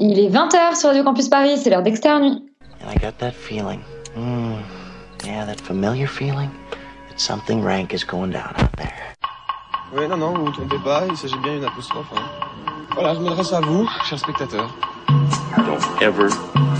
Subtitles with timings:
[0.00, 2.42] Il est 20h sur Radio Campus Paris, c'est l'heure d'Externe Nuit.
[2.84, 3.80] And I got that feeling.
[4.16, 4.58] Mm,
[5.26, 6.50] yeah, that familiar feeling
[7.08, 9.14] that something rank is going down out there.
[9.92, 12.06] Oui, non, non, vous ne vous trompez pas, il s'agit bien d'une apostrophe.
[12.14, 12.22] hein.
[12.94, 14.72] Voilà, je m'adresse à vous, chers spectateurs.
[15.56, 16.28] Don't ever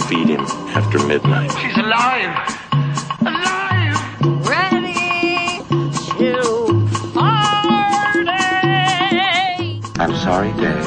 [0.09, 0.45] feed him
[0.77, 1.51] after midnight.
[1.59, 2.31] She's alive!
[3.23, 3.99] Alive!
[4.47, 5.63] Ready
[6.19, 7.81] to party!
[9.99, 10.87] I'm sorry, Dave.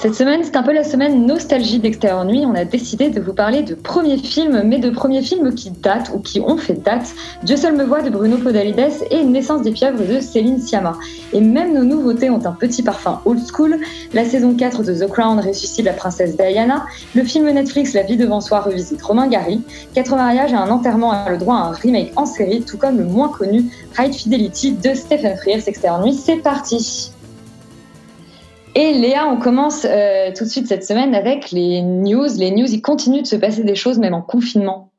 [0.00, 2.46] Cette semaine, c'est un peu la semaine nostalgie d'Extérieur Nuit.
[2.46, 6.10] On a décidé de vous parler de premiers films, mais de premiers films qui datent
[6.14, 7.14] ou qui ont fait date.
[7.42, 10.96] Dieu seul me voit de Bruno Podalides et Naissance des pieuvres de Céline Sciamma.
[11.34, 13.78] Et même nos nouveautés ont un petit parfum old school.
[14.14, 16.86] La saison 4 de The Crown ressuscite la princesse Diana.
[17.14, 19.60] Le film Netflix La vie devant soi revisite Romain Gary.
[19.92, 22.96] Quatre mariages et un enterrement a le droit à un remake en série, tout comme
[22.96, 23.66] le moins connu
[23.98, 25.68] High Fidelity de Stephen Frears.
[25.68, 27.12] Extérieur Nuit, c'est parti!
[28.74, 32.28] Et Léa, on commence euh, tout de suite cette semaine avec les news.
[32.38, 34.90] Les news, il continue de se passer des choses même en confinement.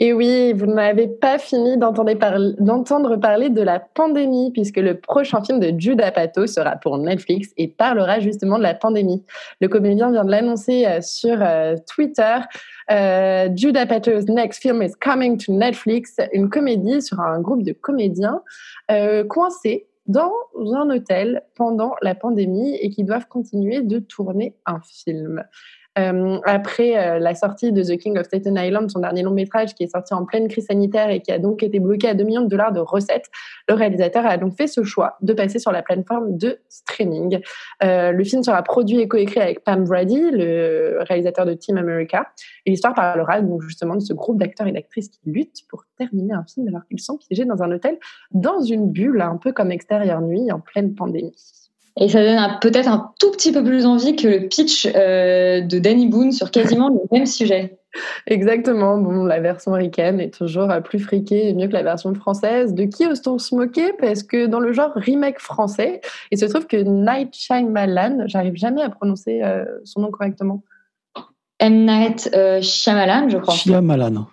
[0.00, 5.58] Et oui, vous n'avez pas fini d'entendre parler, de la pandémie, puisque le prochain film
[5.58, 9.24] de Judd Apatow sera pour Netflix et parlera justement de la pandémie.
[9.60, 12.36] Le comédien vient de l'annoncer euh, sur euh, Twitter.
[12.92, 17.72] Euh, Judd Apatow's next film is coming to Netflix, une comédie sur un groupe de
[17.72, 18.40] comédiens
[19.28, 25.44] coincés dans un hôtel pendant la pandémie et qui doivent continuer de tourner un film.
[25.98, 29.74] Euh, après euh, la sortie de The King of Staten Island, son dernier long métrage
[29.74, 32.24] qui est sorti en pleine crise sanitaire et qui a donc été bloqué à 2
[32.24, 33.26] millions de dollars de recettes,
[33.68, 37.40] le réalisateur a donc fait ce choix de passer sur la plateforme de streaming.
[37.82, 42.28] Euh, le film sera produit et coécrit avec Pam Brady, le réalisateur de Team America,
[42.64, 46.34] et l'histoire parlera donc justement de ce groupe d'acteurs et d'actrices qui luttent pour terminer
[46.34, 47.98] un film alors qu'ils sont piégés dans un hôtel,
[48.30, 51.34] dans une bulle, un peu comme Extérieur Nuit, en pleine pandémie.
[52.00, 55.78] Et ça donne peut-être un tout petit peu plus envie que le pitch euh, de
[55.78, 57.78] Danny Boone sur quasiment le même sujet.
[58.26, 58.98] Exactement.
[58.98, 62.74] Bon, la version américaine est toujours euh, plus friquée et mieux que la version française.
[62.74, 63.92] De qui ose-t-on se moquer?
[63.98, 66.00] Parce que dans le genre remake français,
[66.30, 70.62] il se trouve que Night Shyamalan, j'arrive jamais à prononcer euh, son nom correctement.
[71.58, 71.86] M.
[71.86, 73.54] Night euh, Shyamalan, je crois.
[73.54, 74.26] Shyamalan.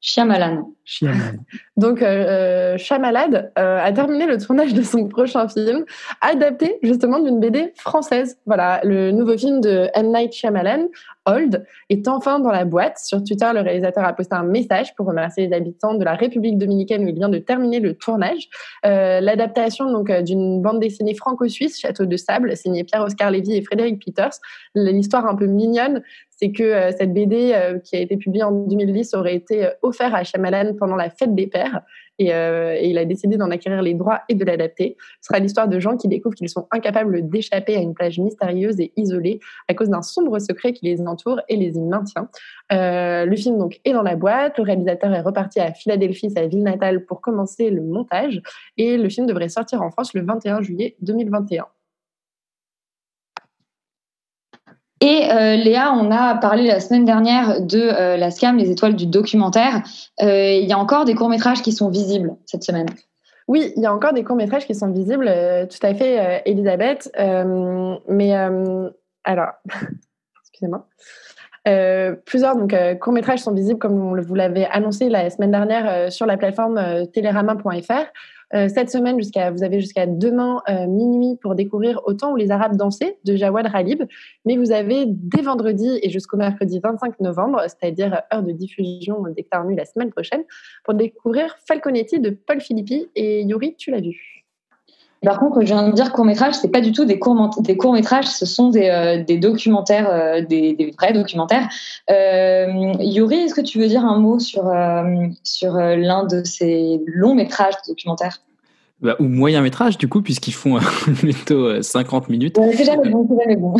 [0.00, 0.64] Shyamalan.
[1.76, 5.84] Donc, euh, Shyamalan euh, a terminé le tournage de son prochain film,
[6.20, 8.38] adapté justement d'une BD française.
[8.46, 10.12] Voilà, le nouveau film de M.
[10.12, 10.88] Night Shyamalan,
[11.26, 12.98] Old, est enfin dans la boîte.
[12.98, 16.58] Sur Twitter, le réalisateur a posté un message pour remercier les habitants de la République
[16.58, 18.48] dominicaine où il vient de terminer le tournage.
[18.84, 24.04] Euh, L'adaptation euh, d'une bande dessinée franco-suisse, Château de sable, signée Pierre-Oscar Lévy et Frédéric
[24.04, 24.32] Peters.
[24.74, 26.02] L'histoire un peu mignonne,
[26.42, 29.70] c'est que euh, cette BD euh, qui a été publiée en 2010 aurait été euh,
[29.82, 31.82] offerte à Shyamalan pendant la fête des pères
[32.18, 34.96] et, euh, et il a décidé d'en acquérir les droits et de l'adapter.
[35.20, 38.80] Ce sera l'histoire de gens qui découvrent qu'ils sont incapables d'échapper à une plage mystérieuse
[38.80, 39.38] et isolée
[39.68, 42.28] à cause d'un sombre secret qui les entoure et les y maintient.
[42.72, 44.58] Euh, le film donc est dans la boîte.
[44.58, 48.42] Le réalisateur est reparti à Philadelphie, sa ville natale, pour commencer le montage
[48.76, 51.66] et le film devrait sortir en France le 21 juillet 2021.
[55.02, 58.94] Et euh, Léa, on a parlé la semaine dernière de euh, la SCAM, les étoiles
[58.94, 59.82] du documentaire.
[60.22, 62.86] Euh, Il y a encore des courts-métrages qui sont visibles cette semaine.
[63.48, 65.26] Oui, il y a encore des courts-métrages qui sont visibles,
[65.68, 67.10] tout à fait, Elisabeth.
[67.18, 68.32] Mais
[69.24, 69.48] alors,
[70.42, 70.86] excusez-moi.
[72.24, 72.54] Plusieurs
[73.00, 78.06] courts-métrages sont visibles, comme vous l'avez annoncé la semaine dernière, sur la plateforme télérama.fr.
[78.54, 82.50] Euh, cette semaine, jusqu'à, vous avez jusqu'à demain euh, minuit pour découvrir Autant où les
[82.50, 84.02] Arabes dansaient de Jawad Ralib.
[84.44, 89.64] Mais vous avez dès vendredi et jusqu'au mercredi 25 novembre, c'est-à-dire heure de diffusion d'Hectare
[89.64, 90.42] la semaine prochaine,
[90.84, 93.08] pour découvrir Falconetti de Paul Philippi.
[93.14, 94.31] Et Yuri, tu l'as vu
[95.24, 98.26] Par contre, je viens de dire court-métrage, c'est pas du tout des courts des courts-métrages,
[98.26, 101.68] ce sont des, euh, documentaires, euh, des, vrais documentaires.
[102.10, 105.04] Euh, Yuri, est-ce que tu veux dire un mot sur, euh,
[105.44, 108.40] sur l'un de ces longs-métrages documentaires?
[109.02, 110.80] Bah, ou moyen métrage, du coup, puisqu'ils font euh,
[111.18, 112.56] plutôt euh, 50 minutes.
[112.56, 113.74] Ouais, C'est jamais bon, c'est jamais bon.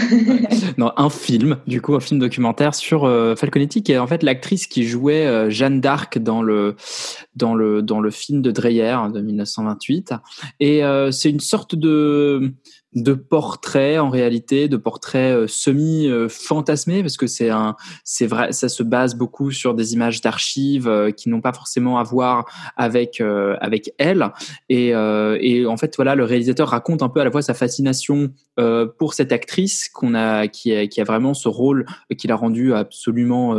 [0.78, 4.24] Non, un film, du coup, un film documentaire sur euh, Falconetti, qui est en fait
[4.24, 6.74] l'actrice qui jouait euh, Jeanne d'Arc dans le,
[7.36, 10.14] dans, le, dans le film de Dreyer de 1928.
[10.58, 12.52] Et euh, c'est une sorte de
[12.94, 17.74] de portraits en réalité, de portraits euh, semi euh, fantasmés parce que c'est un,
[18.04, 21.98] c'est vrai, ça se base beaucoup sur des images d'archives euh, qui n'ont pas forcément
[21.98, 22.44] à voir
[22.76, 23.20] avec
[23.60, 24.30] avec elle
[24.68, 28.30] et, et en fait voilà le réalisateur raconte un peu à la fois sa fascination
[28.98, 31.86] pour cette actrice qu'on a qui a qui a vraiment ce rôle
[32.16, 33.54] qu'il a rendu absolument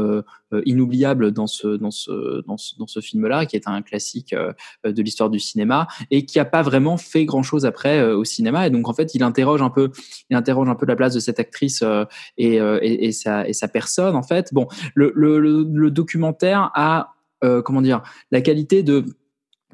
[0.66, 4.36] inoubliable dans ce dans ce dans ce, dans ce film-là, qui est un classique
[4.84, 8.68] de l'histoire du cinéma et qui a pas vraiment fait grand-chose après euh, au cinéma.
[8.68, 9.92] Et donc en fait, il interroge un peu,
[10.30, 12.06] il interroge un peu la place de cette actrice euh,
[12.38, 14.54] et, euh, et, et sa et sa personne en fait.
[14.54, 19.06] Bon, le le, documentaire a euh, comment dire la qualité de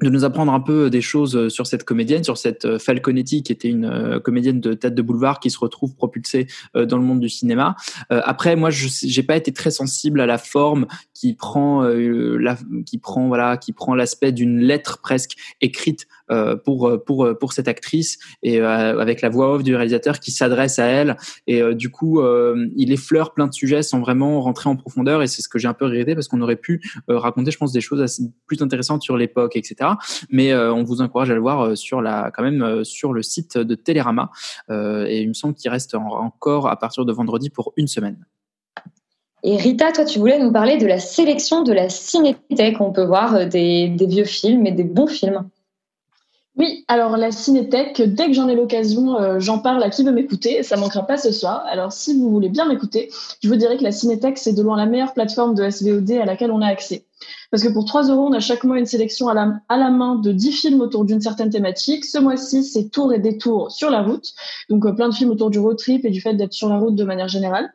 [0.02, 3.68] de nous apprendre un peu des choses sur cette comédienne, sur cette Falconetti qui était
[3.68, 7.76] une comédienne de tête de boulevard qui se retrouve propulsée dans le monde du cinéma.
[8.08, 12.56] Après, moi, je j'ai pas été très sensible à la forme qui prend la,
[12.86, 16.06] qui prend voilà, qui prend l'aspect d'une lettre presque écrite
[16.64, 20.78] pour pour pour cette actrice et euh, avec la voix off du réalisateur qui s'adresse
[20.78, 21.16] à elle
[21.46, 25.22] et euh, du coup euh, il effleure plein de sujets sans vraiment rentrer en profondeur
[25.22, 26.80] et c'est ce que j'ai un peu regretté parce qu'on aurait pu
[27.10, 28.04] euh, raconter je pense des choses
[28.46, 29.90] plus intéressantes sur l'époque etc
[30.30, 33.12] mais euh, on vous encourage à le voir euh, sur la quand même euh, sur
[33.12, 34.30] le site de Télérama
[34.70, 37.86] euh, et il me semble qu'il reste en- encore à partir de vendredi pour une
[37.88, 38.18] semaine.
[39.42, 42.78] Et Rita, toi, tu voulais nous parler de la sélection de la Cinétech.
[42.80, 45.48] On peut voir euh, des, des vieux films et des bons films.
[46.56, 50.12] Oui, alors la Cinétech, dès que j'en ai l'occasion, euh, j'en parle à qui veut
[50.12, 50.62] m'écouter.
[50.62, 51.64] Ça manquera pas ce soir.
[51.70, 53.10] Alors si vous voulez bien m'écouter,
[53.42, 56.24] je vous dirais que la Cinétech, c'est de loin la meilleure plateforme de SVOD à
[56.24, 57.06] laquelle on a accès.
[57.50, 59.90] Parce que pour 3 euros, on a chaque mois une sélection à la, à la
[59.90, 62.04] main de 10 films autour d'une certaine thématique.
[62.04, 64.34] Ce mois-ci, c'est Tours et détours sur la route.
[64.68, 66.78] Donc euh, plein de films autour du road trip et du fait d'être sur la
[66.78, 67.72] route de manière générale.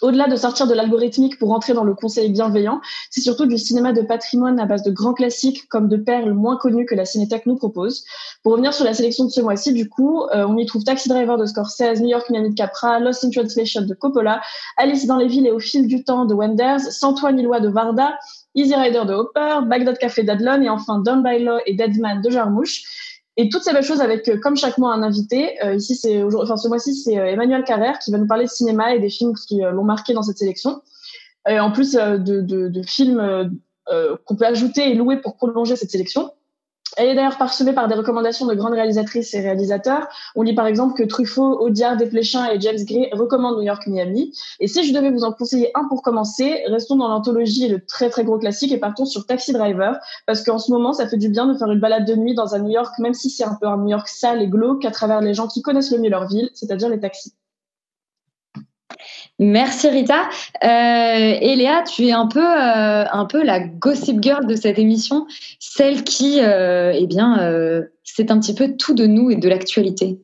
[0.00, 2.80] Au-delà de sortir de l'algorithmique pour entrer dans le conseil bienveillant,
[3.10, 6.56] c'est surtout du cinéma de patrimoine à base de grands classiques comme de perles moins
[6.56, 8.04] connues que la Cinétech nous propose.
[8.42, 11.08] Pour revenir sur la sélection de ce mois-ci, du coup, euh, on y trouve Taxi
[11.08, 14.40] Driver de Scorsese, New York Miami de Capra, Lost in Translation de Coppola,
[14.76, 18.16] Alice dans les villes et au fil du temps de Wenders, Santoine Illois de Varda,
[18.54, 22.30] Easy Rider de Hopper, Bagdad Café d'Adlon et enfin Done by Law et Deadman de
[22.30, 23.07] Jarmouche.
[23.40, 25.64] Et toutes ces belles choses avec, euh, comme chaque mois, un invité.
[25.64, 28.50] Euh, ici, c'est enfin ce mois-ci, c'est euh, Emmanuel Carrère qui va nous parler de
[28.50, 30.82] cinéma et des films qui l'ont marqué dans cette sélection.
[31.48, 33.56] Euh, en plus de, films
[34.26, 36.32] qu'on peut ajouter et louer pour prolonger cette sélection.
[36.98, 40.08] Elle est d'ailleurs parsemée par des recommandations de grandes réalisatrices et réalisateurs.
[40.34, 44.36] On lit par exemple que Truffaut, Audiard, Desplechin et James Gray recommandent New York Miami.
[44.58, 47.84] Et si je devais vous en conseiller un pour commencer, restons dans l'anthologie et le
[47.84, 49.96] très très gros classique et partons sur Taxi Driver
[50.26, 52.56] parce qu'en ce moment ça fait du bien de faire une balade de nuit dans
[52.56, 54.90] un New York, même si c'est un peu un New York sale et glauque à
[54.90, 57.32] travers les gens qui connaissent le mieux leur ville, c'est-à-dire les taxis.
[59.38, 60.28] Merci Rita.
[60.64, 64.78] Euh, et Léa, tu es un peu, euh, un peu la gossip girl de cette
[64.80, 65.26] émission,
[65.60, 69.48] celle qui, euh, eh bien, euh, c'est un petit peu tout de nous et de
[69.48, 70.18] l'actualité.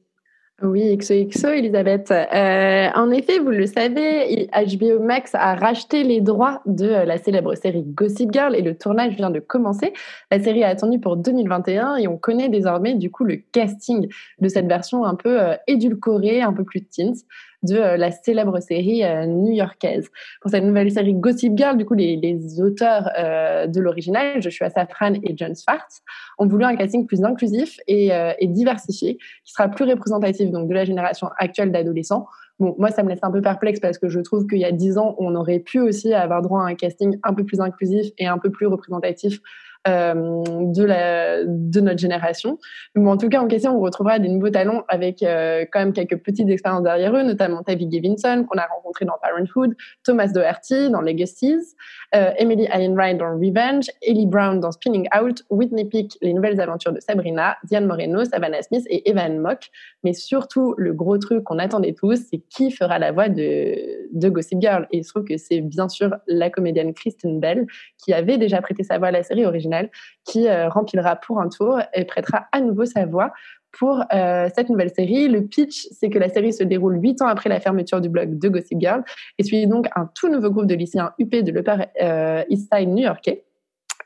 [0.63, 2.11] Oui, XOXO, Elisabeth.
[2.11, 7.83] En effet, vous le savez, HBO Max a racheté les droits de la célèbre série
[7.83, 9.93] Gossip Girl et le tournage vient de commencer.
[10.31, 14.09] La série est attendue pour 2021 et on connaît désormais du coup le casting
[14.41, 17.25] de cette version un peu édulcorée, un peu plus teens
[17.65, 20.09] de euh, la célèbre série euh, new-yorkaise.
[20.41, 25.15] Pour cette nouvelle série Gossip Girl, du coup, les, auteurs euh, de l'original, Joshua Safran
[25.23, 26.03] et John Schwartz,
[26.39, 30.75] ont voulu un casting plus inclusif et, et diversifié, qui sera plus représentatif donc de
[30.75, 32.27] la génération actuelle d'adolescents.
[32.59, 34.73] Bon, moi, ça me laisse un peu perplexe parce que je trouve qu'il y a
[34.73, 38.13] dix ans, on aurait pu aussi avoir droit à un casting un peu plus inclusif
[38.19, 39.41] et un peu plus représentatif
[39.87, 42.59] de, la, de notre génération.
[42.95, 45.93] Mais en tout cas, en question, on retrouvera des nouveaux talents avec euh, quand même
[45.93, 50.91] quelques petites expériences derrière eux, notamment Tavi Givinson, qu'on a rencontré dans Parenthood, Thomas Doherty
[50.91, 51.75] dans Legacies,
[52.15, 56.61] euh, Emily Allen Wright dans Revenge, Ellie Brown dans Spinning Out, Whitney Peak, Les Nouvelles
[56.61, 59.71] Aventures de Sabrina, Diane Moreno, Savannah Smith et Evan Mock.
[60.03, 63.77] Mais surtout, le gros truc qu'on attendait tous, c'est qui fera la voix de,
[64.13, 64.87] de Gossip Girl.
[64.93, 67.67] Et il se trouve que c'est bien sûr la comédienne Kristen Bell,
[67.99, 69.91] qui avait déjà prêté sa voix à la série originale
[70.25, 73.33] qui euh, remplira pour un tour et prêtera à nouveau sa voix
[73.79, 75.29] pour euh, cette nouvelle série.
[75.29, 78.39] Le pitch, c'est que la série se déroule huit ans après la fermeture du blog
[78.39, 79.03] de Gossip Girl
[79.39, 82.89] et suit donc un tout nouveau groupe de lycéens UP de l'Upper euh, East Side
[82.89, 83.45] new-yorkais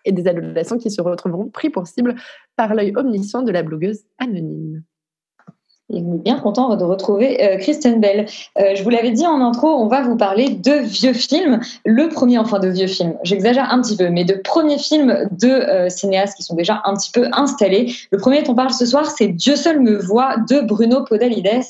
[0.05, 2.15] et des adolescents qui se retrouveront pris pour cible
[2.57, 4.83] par l'œil omniscient de la blogueuse anonyme.
[5.90, 8.26] Et on est bien content de retrouver euh, Kristen Bell.
[8.59, 11.61] Euh, je vous l'avais dit en intro, on va vous parler de vieux films.
[11.87, 15.49] Le premier, enfin de vieux films, j'exagère un petit peu, mais de premiers films de
[15.49, 17.95] euh, cinéastes qui sont déjà un petit peu installés.
[18.11, 21.62] Le premier dont on parle ce soir, c'est Dieu seul me voit de Bruno Podalides.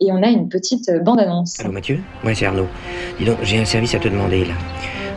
[0.00, 1.58] Et on a une petite euh, bande-annonce.
[1.60, 1.98] Allô Mathieu?
[2.24, 2.68] Ouais, c'est Arnaud.
[3.18, 4.54] Dis donc, j'ai un service à te demander là.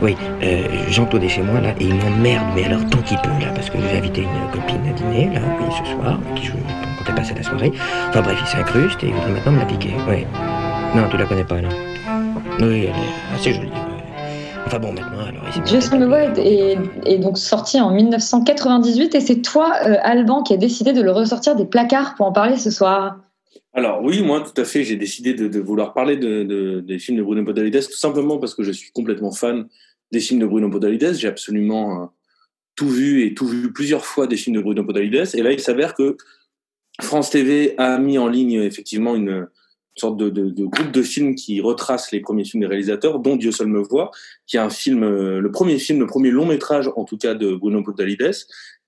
[0.02, 3.30] Oui, euh, Jean-Claude est chez moi là et il m'emmerde, mais alors tant qu'il peut
[3.40, 6.52] là, parce que j'ai invité une copine à dîner là, oui, ce soir, qui je
[7.06, 7.72] comptait passer la soirée.
[8.10, 9.94] Enfin bref, il s'incruste et il voudrait maintenant me la piquer.
[10.08, 10.26] Oui.
[10.96, 11.70] Non, tu la connais pas, non
[12.62, 13.70] Oui, elle est assez jolie.
[14.66, 15.44] Enfin bon, maintenant, alors...
[15.48, 17.80] il s'est mis en Dieu tête seul me de- voit est, est- est donc sorti
[17.80, 22.16] en 1998 et c'est toi, euh, Alban, qui a décidé de le ressortir des placards
[22.16, 23.18] pour en parler ce soir.
[23.74, 26.98] Alors oui, moi tout à fait, j'ai décidé de, de vouloir parler de, de- des
[26.98, 29.66] films de Bruno Podalides tout simplement parce que je suis complètement fan
[30.12, 31.14] des films de Bruno Podalides.
[31.14, 32.06] J'ai absolument euh,
[32.76, 35.28] tout vu et tout vu plusieurs fois des films de Bruno Podalides.
[35.36, 36.16] Et là, il s'avère que
[37.02, 39.48] France TV a mis en ligne effectivement une
[39.98, 43.36] sorte de, de- de groupe de films qui retrace les premiers films des réalisateurs, dont
[43.38, 44.12] Dieu seul me voit,
[44.46, 47.34] qui est un film, euh, le premier film, le premier long métrage en tout cas
[47.34, 48.32] de Bruno Podalides,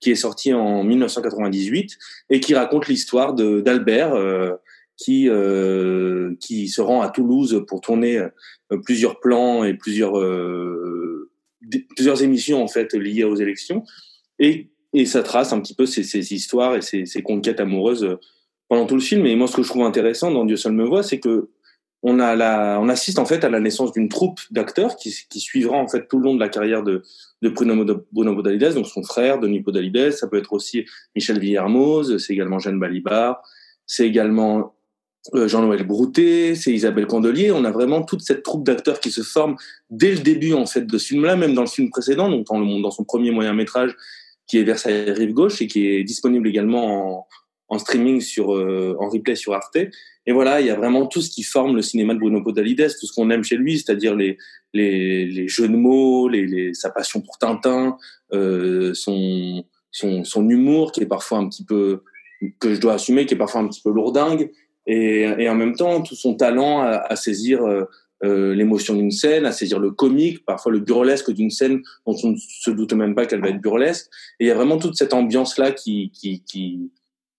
[0.00, 1.96] qui est sorti en 1998
[2.30, 4.14] et qui raconte l'histoire d'Albert.
[4.14, 4.52] euh,
[5.00, 11.30] qui euh, qui se rend à Toulouse pour tourner euh, plusieurs plans et plusieurs euh,
[11.94, 13.84] plusieurs émissions en fait liées aux élections
[14.40, 18.18] et et ça trace un petit peu ces, histoires et ces, conquêtes amoureuses euh,
[18.68, 20.84] pendant tout le film et moi ce que je trouve intéressant dans Dieu seul me
[20.84, 21.50] voit c'est que
[22.02, 25.88] on a on assiste en fait à la naissance d'une troupe d'acteurs qui suivra en
[25.88, 27.02] fait tout le long de la carrière de
[27.42, 32.32] de Bruno Podalides, donc son frère, Denis Podalides, ça peut être aussi Michel Villermoz, c'est
[32.32, 33.42] également Jeanne Balibar,
[33.86, 34.74] c'est également
[35.34, 37.52] euh, Jean-Noël Broutet, c'est Isabelle Candelier.
[37.52, 39.56] On a vraiment toute cette troupe d'acteurs qui se forme
[39.90, 42.58] dès le début en fait de ce film-là, même dans le film précédent, donc dans,
[42.58, 43.94] le, dans son premier moyen métrage
[44.48, 47.26] qui est Versailles Rive Gauche et qui est disponible également
[47.68, 49.76] en, streaming sur euh, en replay sur Arte.
[50.26, 52.88] Et voilà, il y a vraiment tout ce qui forme le cinéma de Bruno Podalides,
[52.98, 54.38] tout ce qu'on aime chez lui, c'est-à-dire les,
[54.72, 57.98] les, les jeux de mots, les, les, sa passion pour Tintin,
[58.32, 62.02] euh, son, son, son humour qui est parfois un petit peu
[62.58, 64.50] que je dois assumer, qui est parfois un petit peu lourdingue,
[64.86, 67.84] et, et en même temps tout son talent à, à saisir euh,
[68.24, 72.30] euh, l'émotion d'une scène, à saisir le comique, parfois le burlesque d'une scène dont on
[72.32, 74.08] ne se doute même pas qu'elle va être burlesque.
[74.40, 76.90] Et il y a vraiment toute cette ambiance là qui qui qui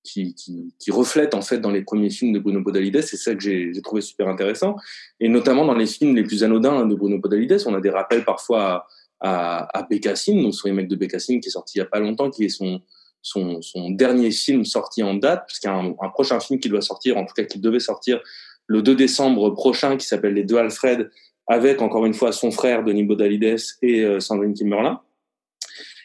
[0.01, 0.33] qui,
[0.79, 3.01] qui, reflète en fait dans les premiers films de Bruno Podalides.
[3.01, 4.75] C'est ça que j'ai trouvé super intéressant.
[5.19, 8.25] Et notamment dans les films les plus anodins de Bruno Podalides, on a des rappels
[8.25, 8.87] parfois
[9.19, 11.81] à, à, à Bécassine, donc sur les mecs de Bécassine qui est sorti il y
[11.81, 12.81] a pas longtemps, qui est son
[13.21, 16.81] son, son dernier film sorti en date, puisqu'il y a un prochain film qui doit
[16.81, 18.21] sortir, en tout cas qui devait sortir
[18.69, 21.09] le 2 décembre prochain, qui s'appelle Les Deux Alfred,
[21.47, 25.01] avec encore une fois son frère Denis Podalides et euh, Sandrine Kimberlin.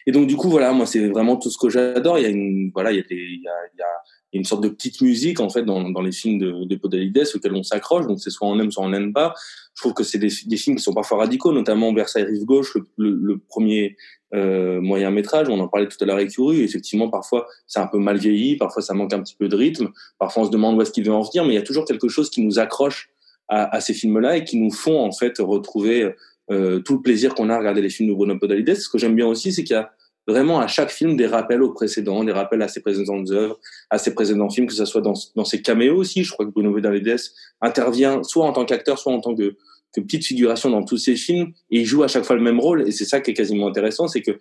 [0.07, 2.17] Et donc du coup voilà, moi c'est vraiment tout ce que j'adore.
[2.17, 3.85] Il y a une voilà, il y a,
[4.33, 7.63] une sorte de petite musique en fait dans, dans les films de, de auxquels on
[7.63, 8.07] s'accroche.
[8.07, 9.33] Donc c'est soit on aime, soit on n'aime pas.
[9.75, 13.37] Je trouve que c'est des, films qui sont parfois radicaux, notamment Versailles Rive Gauche, le
[13.37, 13.95] premier
[14.35, 15.47] euh, moyen métrage.
[15.49, 16.61] On en parlait tout à l'heure avec Yuri.
[16.61, 19.89] Effectivement, parfois c'est un peu mal vieilli, parfois ça manque un petit peu de rythme.
[20.19, 21.85] Parfois on se demande où est-ce qu'il veut en venir, mais il y a toujours
[21.85, 23.09] quelque chose qui nous accroche
[23.47, 26.13] à, à ces films-là et qui nous font en fait retrouver
[26.51, 28.75] euh, tout le plaisir qu'on a à regarder les films de Bruno Podalides.
[28.75, 29.91] Ce que j'aime bien aussi, c'est qu'il y a
[30.27, 33.97] vraiment à chaque film des rappels aux précédents, des rappels à ses précédentes œuvres, à
[33.97, 36.23] ses précédents films, que ce soit dans, dans ses caméos aussi.
[36.23, 37.17] Je crois que Bruno Podalides
[37.61, 39.55] intervient soit en tant qu'acteur, soit en tant que,
[39.95, 42.59] que petite figuration dans tous ses films, et il joue à chaque fois le même
[42.59, 42.87] rôle.
[42.87, 44.31] Et c'est ça qui est quasiment intéressant, c'est que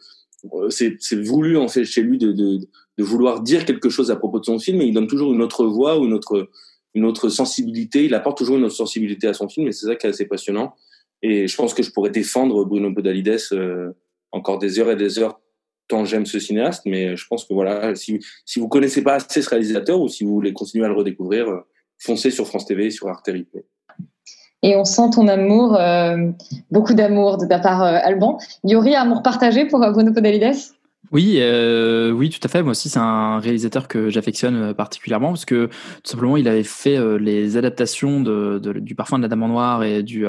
[0.52, 4.16] euh, c'est voulu en fait chez lui de, de, de vouloir dire quelque chose à
[4.16, 6.49] propos de son film, et il donne toujours une autre voix ou une autre
[6.94, 8.04] une autre sensibilité.
[8.04, 10.26] Il apporte toujours une autre sensibilité à son film, et c'est ça qui est assez
[10.26, 10.75] passionnant.
[11.23, 13.92] Et je pense que je pourrais défendre Bruno Podalides euh,
[14.30, 15.40] encore des heures et des heures
[15.88, 19.42] tant j'aime ce cinéaste, mais je pense que voilà, si, si vous connaissez pas assez
[19.42, 21.61] ce réalisateur ou si vous voulez continuer à le redécouvrir, euh,
[21.99, 23.64] foncez sur France TV, sur Arte Replay.
[24.64, 26.16] Et on sent ton amour, euh,
[26.71, 28.38] beaucoup d'amour de ta part, euh, Alban.
[28.64, 30.56] Yuri, amour partagé pour euh, Bruno Podalides?
[31.12, 32.62] Oui, euh, oui, tout à fait.
[32.62, 36.64] Moi aussi, c'est un réalisateur que j'affectionne euh, particulièrement parce que tout simplement, il avait
[36.64, 40.25] fait euh, les adaptations de, du Parfum de la Dame en Noir et du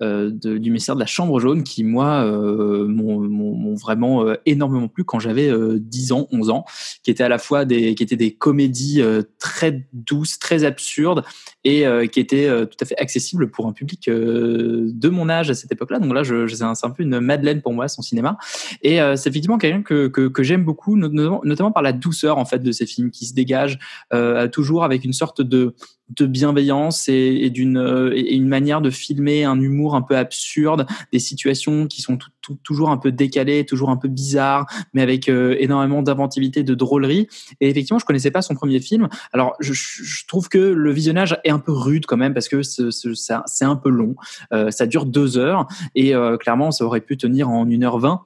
[0.00, 5.48] de- du Mystère de la Chambre jaune qui moi m'ont vraiment énormément plu quand j'avais
[5.48, 6.64] euh, 10 ans, 11 ans,
[7.02, 9.02] qui étaient à la fois des qui étaient des comédies
[9.38, 11.24] très douces, très absurdes
[11.64, 15.72] et qui étaient tout à fait accessibles pour un public de mon âge à cette
[15.72, 15.98] époque-là.
[15.98, 18.36] Donc là, c'est un, un peu une madeleine pour moi son cinéma.
[18.82, 22.72] Et c'est effectivement quelqu'un que, que, j'aime beaucoup, notamment, par la douceur en fait de
[22.72, 23.78] ces films qui se dégagent
[24.12, 25.74] euh, toujours avec une sorte de
[26.16, 31.18] de bienveillance et, d'une euh, une manière de filmer un humour un peu absurde, des
[31.18, 32.18] situations qui sont
[32.62, 37.28] toujours un peu décalées, toujours un peu bizarres, mais avec euh, énormément d'inventivité, de drôlerie.
[37.60, 39.08] Et effectivement, je connaissais pas son premier film.
[39.32, 39.72] Alors, je,
[40.26, 43.90] trouve que le visionnage est un peu rude quand même parce que c'est un peu
[43.90, 44.14] long.
[44.70, 48.22] Ça dure deux heures et clairement, ça aurait pu tenir en une heure vingt.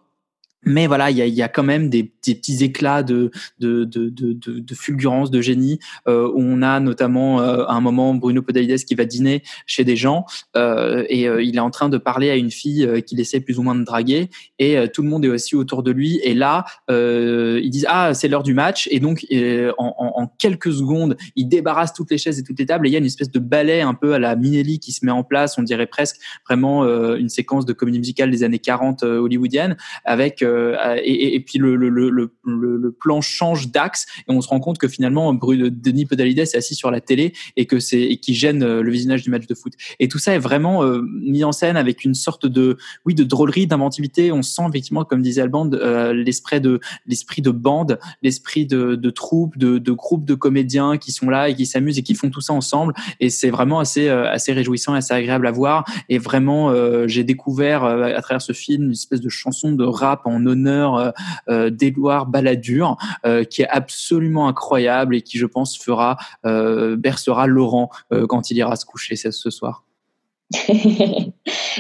[0.67, 3.31] Mais voilà, il y a, y a, quand même des, des, petits éclats de,
[3.61, 5.79] de, de, de, de fulgurance, de génie.
[6.09, 9.95] Euh, on a notamment euh, à un moment Bruno Podalides qui va dîner chez des
[9.95, 13.21] gens euh, et euh, il est en train de parler à une fille euh, qu'il
[13.21, 16.19] essaie plus ou moins de draguer et tout le monde est aussi autour de lui.
[16.25, 19.25] Et là, ils disent ah c'est l'heure du match et donc
[19.79, 22.93] en, en, quelques secondes, il débarrasse toutes les chaises et toutes les tables et il
[22.93, 25.23] y a une espèce de ballet un peu à la Minelli qui se met en
[25.23, 25.59] place.
[25.59, 26.17] On dirait presque
[26.49, 30.56] vraiment une séquence de comédie musicale des années 40 hollywoodienne avec euh,
[31.03, 34.79] et, et, puis le, le, le, le, plan change d'axe et on se rend compte
[34.79, 38.63] que finalement Bruno, Denis Podalides est assis sur la télé et que c'est qui gêne
[38.63, 39.73] euh, le visionnage du match de foot.
[40.01, 43.25] Et tout ça est vraiment euh, mis en scène avec une sorte de oui de
[43.25, 44.33] drôlerie, d'inventivité.
[44.33, 49.11] On sent effectivement, comme disait Alban, euh, l'esprit de l'esprit de bande, l'esprit de, de
[49.11, 52.31] troupe, de, de groupe de comédiens qui sont là et qui s'amusent et qui font
[52.31, 52.95] tout ça ensemble.
[53.21, 55.85] Et c'est vraiment assez assez réjouissant, assez agréable à voir.
[56.09, 56.73] Et vraiment,
[57.07, 61.11] j'ai découvert à travers ce film une espèce de chanson de rap en honneur euh,
[61.49, 67.91] euh, d'Édouard Balladur, euh, qui est absolument incroyable et qui, je pense, fera bercera Laurent
[68.29, 69.86] quand il ira se coucher ce soir.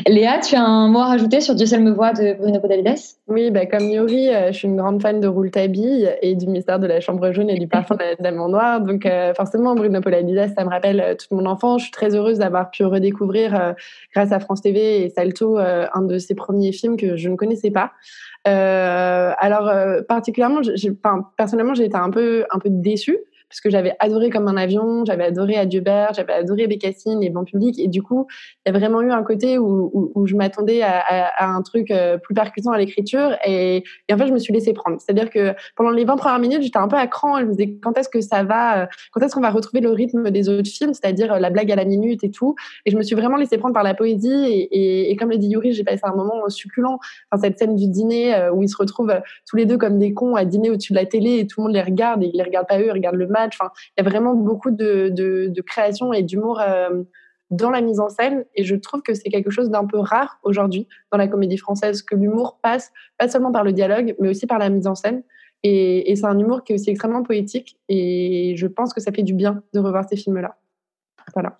[0.08, 2.98] Léa, tu as un mot à rajouter sur Dieu seul me voit de Bruno Podalides
[3.28, 6.86] Oui, bah, comme Yuri, je suis une grande fan de Rouletabille et du mystère de
[6.86, 8.80] la chambre jaune et du parfum de noir.
[8.80, 11.82] Donc forcément, Bruno Podalides, ça me rappelle toute mon enfance.
[11.82, 13.74] Je suis très heureuse d'avoir pu redécouvrir,
[14.14, 17.70] grâce à France TV et Salto, un de ses premiers films que je ne connaissais
[17.70, 17.92] pas.
[18.46, 20.60] Euh, alors euh, particulièrement,
[21.36, 23.18] personnellement, j'ai été un peu un peu déçue
[23.56, 27.44] parce que j'avais adoré comme un avion, j'avais adoré Adieu-Bert, j'avais adoré Bécassine et Banc
[27.44, 31.54] Public, et du coup, il y a vraiment eu un côté où, je m'attendais à,
[31.54, 33.82] un truc euh, plus percutant à l'écriture, et,
[34.12, 34.98] en fait, je me suis laissée prendre.
[35.00, 37.78] C'est-à-dire que pendant les 20 premières minutes, j'étais un peu à cran, je me disais
[37.82, 40.68] quand est-ce que ça va, euh, quand est-ce qu'on va retrouver le rythme des autres
[40.68, 43.38] films, c'est-à-dire euh, la blague à la minute et tout, et je me suis vraiment
[43.38, 46.98] laissée prendre par la poésie, et, comme le dit Yuri, j'ai passé un moment succulent,
[47.32, 49.14] enfin, cette scène du dîner où ils se retrouvent
[49.48, 51.68] tous les deux comme des cons à dîner au-dessus de la télé, et tout le
[51.68, 54.08] monde les regarde, et ils les regardent pas eux, ils regardent le il y a
[54.08, 57.02] vraiment beaucoup de création et d'humour euh,
[57.50, 58.44] dans la mise en scène.
[58.54, 62.02] Et je trouve que c'est quelque chose d'un peu rare aujourd'hui dans la comédie française,
[62.02, 65.22] que l'humour passe pas seulement par le dialogue, mais aussi par la mise en scène.
[65.62, 67.78] Et, et c'est un humour qui est aussi extrêmement poétique.
[67.88, 70.56] Et je pense que ça fait du bien de revoir ces films-là.
[71.34, 71.56] Voilà.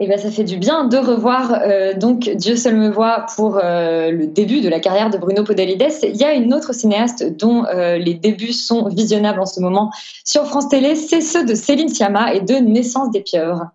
[0.00, 3.56] Eh ben, ça fait du bien de revoir euh, donc Dieu seul me voit pour
[3.56, 5.92] euh, le début de la carrière de Bruno Podalides.
[6.04, 9.90] Il y a une autre cinéaste dont euh, les débuts sont visionnables en ce moment
[10.24, 13.70] sur France Télé, c'est ceux de Céline Sciamma et de Naissance des pieuvres.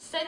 [0.00, 0.18] 7-3,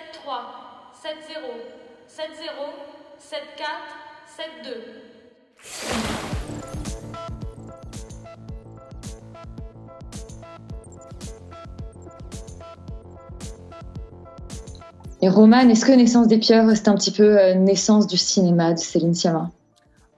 [15.24, 18.74] Et Roman, est-ce que Naissance des pieuvres, c'est un petit peu euh, naissance du cinéma
[18.74, 19.52] de Céline Sciamma?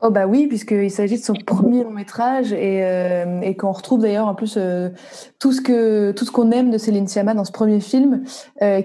[0.01, 4.29] Oh bah oui, puisqu'il s'agit de son premier long métrage et, euh, qu'on retrouve d'ailleurs
[4.29, 4.89] en plus euh,
[5.39, 8.23] tout ce qu'on aime de Céline Sciamma dans ce premier film,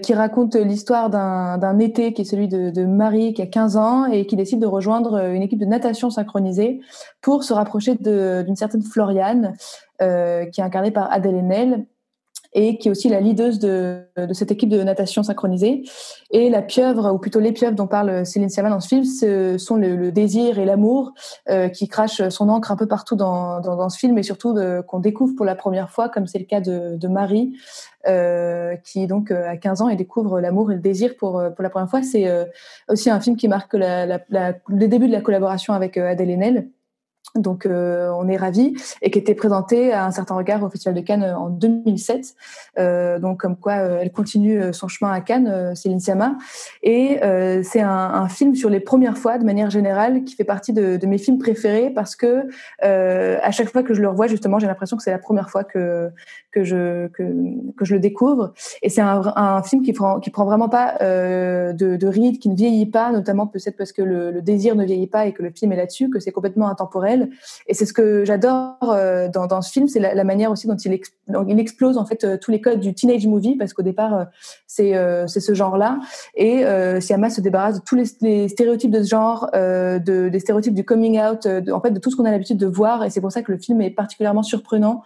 [0.01, 4.25] qui raconte l'histoire d'un été qui est celui de, Marie qui a 15 ans et
[4.25, 6.79] qui décide de rejoindre une équipe de natation synchronisée
[7.21, 9.55] pour se rapprocher d'une certaine Floriane,
[9.99, 11.85] qui est incarnée par Adèle Haenel
[12.53, 15.83] et qui est aussi la leaduse de, de, cette équipe de natation synchronisée.
[16.31, 19.57] Et la pieuvre, ou plutôt les pieuvres dont parle Céline Sciamma dans ce film, ce
[19.57, 21.13] sont le, le désir et l'amour
[21.49, 24.55] euh, qui crachent son encre un peu partout dans, dans, dans ce film, et surtout
[24.87, 27.53] qu'on découvre pour la première fois, comme c'est le cas de, de Marie,
[28.07, 31.49] euh, qui donc euh, à 15 ans et découvre l'amour et le désir pour, euh,
[31.49, 32.01] pour la première fois.
[32.01, 32.45] C'est euh,
[32.87, 36.31] aussi un film qui marque la, la, la, le début de la collaboration avec Adèle
[36.31, 36.69] Haenel
[37.35, 40.95] donc euh, on est ravis et qui était présenté à un certain regard au Festival
[40.95, 42.35] de Cannes euh, en 2007
[42.77, 46.37] euh, donc comme quoi elle continue son chemin à Cannes Céline Sciamma.
[46.83, 47.19] Et
[47.63, 51.17] c'est un, film sur les premières fois de manière générale qui fait partie de, mes
[51.17, 52.47] films préférés parce que
[52.81, 55.63] à chaque fois que je le revois justement j'ai l'impression que c'est la première fois
[55.63, 56.09] que
[56.51, 57.23] que je que,
[57.81, 58.53] je le découvre.
[58.81, 62.55] Et c'est un, film qui prend qui prend vraiment pas de, de ride qui ne
[62.55, 65.51] vieillit pas notamment peut-être parce que le, le désir ne vieillit pas et que le
[65.51, 67.18] film est là-dessus que c'est complètement intemporel
[67.67, 70.93] et c'est ce que j'adore euh, dans, ce film, c'est la, manière aussi dont il,
[70.93, 71.11] ex,
[71.47, 75.25] il explose en fait euh, tous les codes du teenage movie, parce qu'au départ euh,
[75.27, 75.99] c'est ce genre-là.
[76.35, 76.63] Et
[76.99, 81.19] Siama se débarrasse de tous les, stéréotypes de ce genre, de, des stéréotypes du coming
[81.19, 83.03] out, de, en fait de tout ce qu'on a l'habitude de voir.
[83.03, 85.03] Et c'est pour ça que le film est particulièrement surprenant.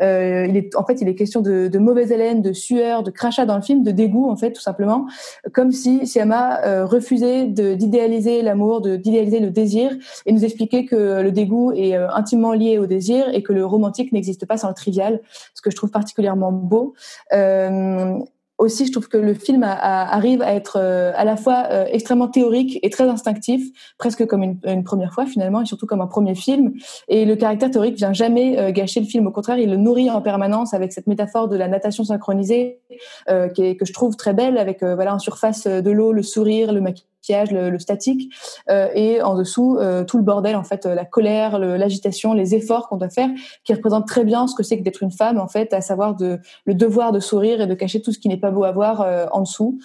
[0.00, 3.46] Il est en fait il est question de, de mauvaise haleine, de sueur, de crachat
[3.46, 5.06] dans le film, de dégoût en fait tout simplement,
[5.52, 9.90] comme si Siama refusait d'idéaliser l'amour, d'idéaliser le désir
[10.26, 13.64] et nous expliquer que le dégoût est euh, intimement lié au désir et que le
[13.64, 15.20] romantique n'existe pas sans le trivial,
[15.54, 16.94] ce que je trouve particulièrement beau.
[17.32, 18.18] Euh,
[18.58, 22.28] aussi, je trouve que le film arrive à être euh, à la fois euh, extrêmement
[22.28, 23.62] théorique et très instinctif,
[23.98, 26.72] presque comme une, première fois finalement, et surtout comme un premier film.
[27.08, 29.26] Et le caractère théorique vient jamais gâcher le film.
[29.26, 32.80] Au contraire, il le nourrit en permanence avec cette métaphore de la natation synchronisée,
[33.28, 37.15] que je trouve très belle, avec voilà en surface de l'eau, le sourire, le maquillage
[37.50, 38.32] le, statique,
[38.70, 42.88] euh, et en dessous euh, tout le bordel en fait, la colère, l'agitation, les efforts
[42.88, 43.28] qu'on doit faire,
[43.64, 46.16] qui représentent très bien ce que c'est que d'être une femme en fait, à savoir
[46.18, 49.00] le devoir de sourire et de cacher tout ce qui n'est pas beau à voir
[49.00, 49.78] euh, en dessous.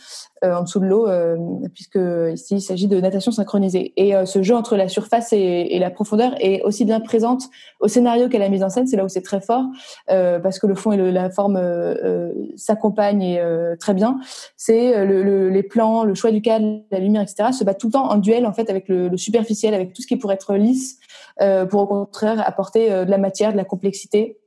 [0.44, 1.38] Euh, en dessous de l'eau, euh,
[1.72, 2.00] puisque
[2.34, 3.94] ici il s'agit de natation synchronisée.
[3.96, 7.44] Et euh, ce jeu entre la surface et, la profondeur est aussi bien présente
[7.80, 8.88] au scénario qu'à la mise en scène.
[8.88, 9.66] C'est là où c'est très fort,
[10.08, 11.60] parce que le fond et la forme
[12.56, 13.40] s'accompagnent
[13.80, 14.20] très bien.
[14.58, 17.31] C'est le, le, les plans, le choix du cadre, la lumière, etc.
[17.52, 20.08] se battent tout le temps en duel en fait avec le, superficiel, avec tout ce
[20.08, 21.00] qui pourrait être lisse,
[21.70, 24.38] pour au contraire apporter de la matière, de la complexité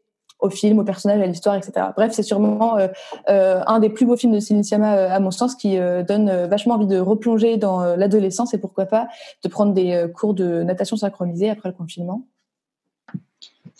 [0.45, 1.87] au film, au personnage, à l'histoire, etc.
[1.97, 2.89] Bref, c'est sûrement euh,
[3.29, 6.47] euh, un des plus beaux films de euh, à mon sens, qui euh, donne euh,
[6.47, 9.09] vachement envie de replonger dans euh, l'adolescence et pourquoi pas
[9.43, 12.27] de prendre des cours de natation synchronisée après le confinement.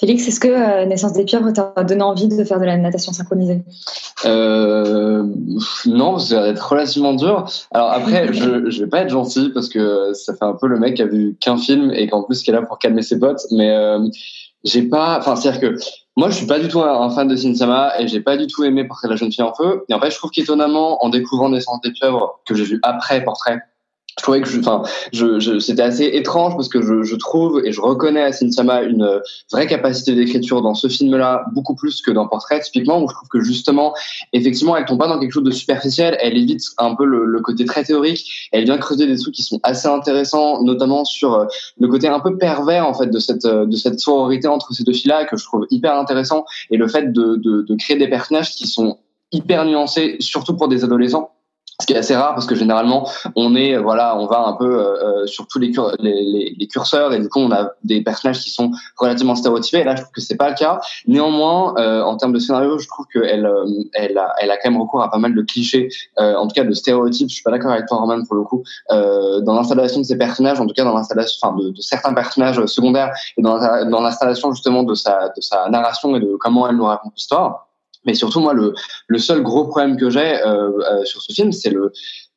[0.01, 3.63] Félix, est-ce que Naissance des pieuvres t'a donné envie de faire de la natation synchronisée?
[4.25, 5.25] Euh,
[5.87, 7.49] Non, ça va être relativement dur.
[7.71, 10.79] Alors après, je, je vais pas être gentil parce que ça fait un peu le
[10.79, 13.19] mec qui a vu qu'un film et qu'en plus qui est là pour calmer ses
[13.19, 13.43] potes.
[13.53, 14.01] Mais euh,
[14.65, 15.77] j'ai pas, enfin, c'est-à-dire que
[16.17, 18.65] moi, je suis pas du tout un, fan de Sinsama et j'ai pas du tout
[18.65, 19.85] aimé Portrait de la jeune fille en feu.
[19.89, 23.23] Et en fait, je trouve qu'étonnamment, en découvrant Naissance des pieuvres, que j'ai vu après
[23.25, 23.59] Portrait,
[24.25, 24.83] trouvais que, enfin,
[25.13, 28.83] je, je, c'était assez étrange parce que je, je, trouve et je reconnais à Sinsama
[28.83, 29.21] une
[29.53, 33.29] vraie capacité d'écriture dans ce film-là, beaucoup plus que dans Portrait, typiquement, où je trouve
[33.29, 33.95] que justement,
[34.33, 37.41] effectivement, elle tombe pas dans quelque chose de superficiel, elle évite un peu le, le
[37.41, 41.47] côté très théorique, elle vient creuser des trucs qui sont assez intéressants, notamment sur
[41.79, 44.93] le côté un peu pervers, en fait, de cette, de cette sororité entre ces deux
[44.93, 48.53] filles-là, que je trouve hyper intéressant, et le fait de, de, de créer des personnages
[48.53, 48.99] qui sont
[49.33, 51.31] hyper nuancés, surtout pour des adolescents
[51.81, 54.81] ce qui est assez rare parce que généralement on est voilà on va un peu
[54.81, 58.41] euh, sur tous les, cur les, les, curseurs et du coup on a des personnages
[58.41, 59.81] qui sont relativement stéréotypés.
[59.81, 60.81] Et là je trouve que c'est pas le cas.
[61.07, 64.71] Néanmoins euh, en termes de scénario je trouve qu'elle euh, elle a, elle a quand
[64.71, 67.29] même recours à pas mal de clichés euh, en tout cas de stéréotypes.
[67.29, 68.63] Je suis pas d'accord avec toi Roman pour le coup.
[68.93, 72.15] Euh, dans l'installation de ces personnages en tout cas dans l'installation enfin de, de, certains
[72.15, 76.77] personnages secondaires et dans l'installation justement de sa de sa narration et de comment elle
[76.77, 77.67] nous raconte l'histoire
[78.05, 78.75] mais surtout, moi, le,
[79.09, 81.93] le seul gros problème que j'ai euh, euh, sur ce film, c'est le,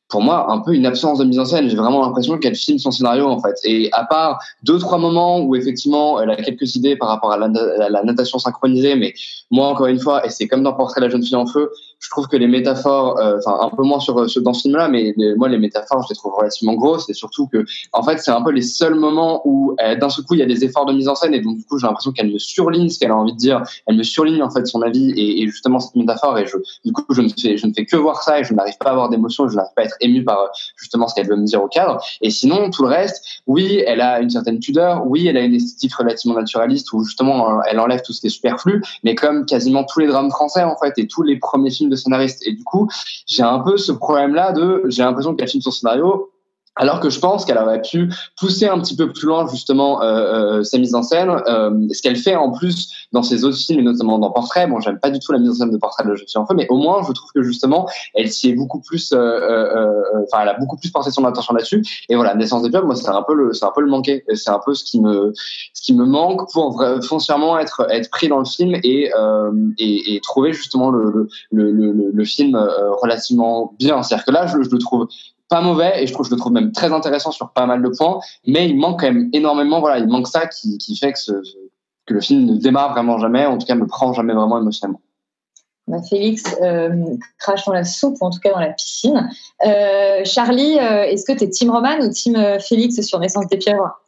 [0.10, 1.70] pour moi, un peu une absence de mise en scène.
[1.70, 3.56] J'ai vraiment l'impression qu'elle filme son scénario, en fait.
[3.64, 7.38] Et à part deux, trois moments où, effectivement, elle a quelques idées par rapport à
[7.38, 7.48] la,
[7.82, 9.14] à la natation synchronisée, mais
[9.52, 11.70] moi, encore une fois, et c'est comme dans Portrait de la jeune fille en feu,
[12.00, 14.88] je trouve que les métaphores, euh, enfin, un peu moins sur, sur dans ce film-là,
[14.88, 17.10] mais moi, les métaphores, je les trouve relativement grosses.
[17.10, 20.24] Et surtout que, en fait, c'est un peu les seuls moments où, euh, d'un seul
[20.26, 21.34] coup, il y a des efforts de mise en scène.
[21.34, 23.64] Et donc, du coup, j'ai l'impression qu'elle me surligne ce qu'elle a envie de dire.
[23.88, 26.38] Elle me surligne, en fait, son avis et, justement cette métaphore.
[26.38, 28.54] Et je, du coup, je ne fais, je ne fais que voir ça et je
[28.54, 29.48] n'arrive pas à avoir d'émotion.
[29.50, 32.00] Je n'arrive pas à être ému par justement ce qu'elle veut me dire au cadre.
[32.22, 35.56] Et sinon, tout le reste, oui, elle a une certaine pudeur, oui, elle a une
[35.56, 39.84] esthétique relativement naturaliste où justement elle enlève tout ce qui est superflu, mais comme quasiment
[39.84, 42.46] tous les drames français en fait et tous les premiers films de scénaristes.
[42.46, 42.90] Et du coup,
[43.26, 46.32] j'ai un peu ce problème-là de, j'ai l'impression qu'elle filme son scénario
[46.78, 48.10] alors que je pense qu'elle aurait pu
[48.40, 52.02] pousser un petit peu plus loin justement euh, euh, sa mise en scène, euh, ce
[52.02, 54.68] qu'elle fait en plus dans ses autres films et notamment dans Portrait.
[54.68, 56.46] Bon, j'aime pas du tout la mise en scène de Portrait de Je suis en
[56.56, 60.24] mais au moins je trouve que justement elle s'y est beaucoup plus, euh, euh, euh,
[60.26, 61.84] enfin elle a beaucoup plus porté son attention là-dessus.
[62.10, 64.24] Et voilà, Naissance des pieuvres, moi c'est un peu le, c'est un peu le manqué,
[64.34, 65.34] c'est un peu ce qui me,
[65.74, 69.12] ce qui me manque pour foncièrement être être pris dans le film et
[69.78, 72.58] et, et, trouver justement le le, le, le film
[73.02, 74.04] relativement bien.
[74.04, 75.08] C'est-à-dire que là je le trouve
[75.50, 77.90] pas mauvais et je trouve je le trouve même très intéressant sur pas mal de
[77.90, 81.20] points mais il manque quand même énormément voilà il manque ça qui, qui fait que,
[81.20, 81.32] ce,
[82.06, 85.02] que le film ne démarre vraiment jamais en tout cas me prend jamais vraiment émotionnellement
[85.88, 86.90] bah, Félix euh,
[87.40, 89.30] crache dans la soupe ou en tout cas dans la piscine
[89.66, 93.58] euh, Charlie euh, est-ce que tu es team Roman ou team Félix sur Naissance des
[93.58, 94.00] pieuvres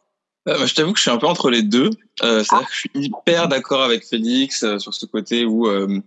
[0.48, 1.90] euh, je t'avoue que je suis un peu entre les deux.
[2.22, 6.02] Euh, C'est-à-dire que je suis hyper d'accord avec Félix sur ce côté où il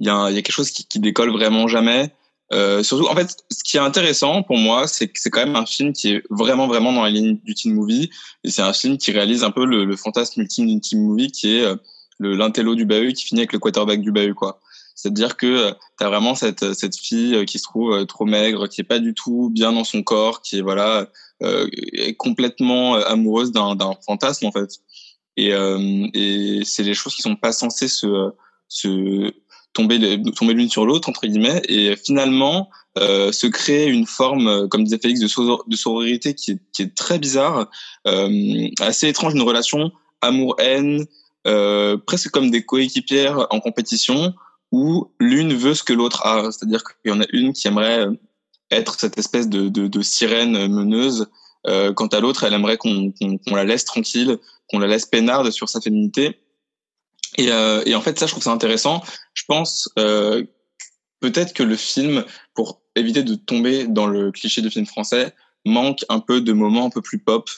[0.00, 2.10] y, y, a quelque chose qui, qui décolle vraiment jamais.
[2.52, 5.56] Euh, surtout, en fait, ce qui est intéressant pour moi, c'est que c'est quand même
[5.56, 8.10] un film qui est vraiment, vraiment dans la ligne du teen movie.
[8.44, 11.30] Et c'est un film qui réalise un peu le, le fantasme ultime du teen movie,
[11.30, 11.76] qui est euh,
[12.18, 14.60] le l'intello du bahut qui finit avec le quarterback du bahut, quoi.
[14.94, 18.80] C'est-à-dire que euh, tu as vraiment cette, cette fille qui se trouve trop maigre, qui
[18.82, 21.08] est pas du tout bien dans son corps, qui est voilà
[21.42, 23.76] euh, est complètement amoureuse d'un
[24.06, 24.70] fantasme en fait.
[25.36, 28.30] Et, euh, et c'est les choses qui sont pas censées se,
[28.68, 29.32] se
[29.74, 34.68] tomber, tomber l'une sur l'autre, entre guillemets, et finalement euh, se créer une forme, euh,
[34.68, 37.68] comme disait Félix, de, sor de sororité qui est, qui est très bizarre,
[38.06, 41.04] euh, assez étrange, une relation amour-haine,
[41.46, 44.34] euh, presque comme des coéquipières en compétition,
[44.72, 46.50] où l'une veut ce que l'autre a.
[46.50, 48.06] C'est-à-dire qu'il y en a une qui aimerait
[48.70, 51.28] être cette espèce de, de, de sirène meneuse,
[51.66, 55.50] euh, quant à l'autre, elle aimerait qu'on qu'on la laisse tranquille, qu'on la laisse peinarde
[55.50, 56.38] sur sa féminité.
[57.36, 59.02] Et, euh, et, en fait, ça, je trouve ça intéressant.
[59.34, 60.44] Je pense euh,
[61.20, 66.04] peut-être que le film, pour éviter de tomber dans le cliché du film français, manque
[66.08, 67.48] un peu de moments un peu plus pop,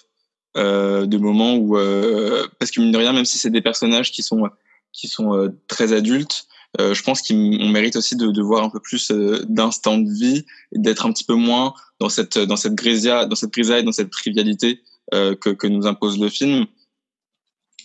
[0.56, 4.12] euh, de moments où, euh, parce que mine de rien, même si c'est des personnages
[4.12, 4.48] qui sont
[4.92, 6.46] qui sont euh, très adultes,
[6.80, 10.10] euh, je pense qu'on mérite aussi de, de, voir un peu plus euh, d'instant de
[10.10, 13.92] vie d'être un petit peu moins dans cette dans cette grisaille, dans cette grisaille, dans
[13.92, 14.80] cette trivialité
[15.12, 16.66] que, que nous impose le film.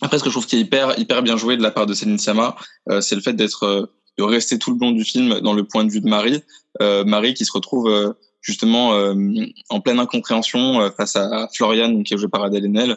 [0.02, 1.94] Après, ce que je trouve qui est hyper hyper bien joué de la part de
[1.94, 2.56] Céline Sciamma,
[3.00, 5.90] c'est le fait d'être de rester tout le long du film dans le point de
[5.90, 6.42] vue de Marie,
[6.80, 8.90] Marie qui se retrouve justement
[9.70, 12.96] en pleine incompréhension face à Floriane qui est jouée par Adèle Haenel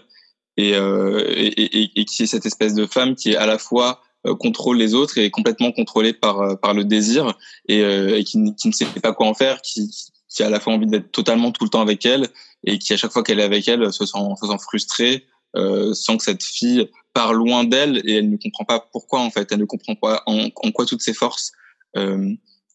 [0.57, 4.01] et, et, et, et, qui est cette espèce de femme qui est à la fois
[4.25, 7.33] euh, contrôle les autres et est complètement contrôlé par euh, par le désir
[7.67, 9.87] et, euh, et qui, qui, ne sait pas quoi en faire, qui,
[10.29, 12.27] qui a à la fois envie d'être totalement tout le temps avec elle
[12.63, 15.93] et qui à chaque fois qu'elle est avec elle se sent, se sent frustrée, euh,
[15.93, 19.51] sans que cette fille part loin d'elle et elle ne comprend pas pourquoi en fait,
[19.51, 21.51] elle ne comprend pas en, quoi toutes ses forces.
[21.97, 22.33] Euh,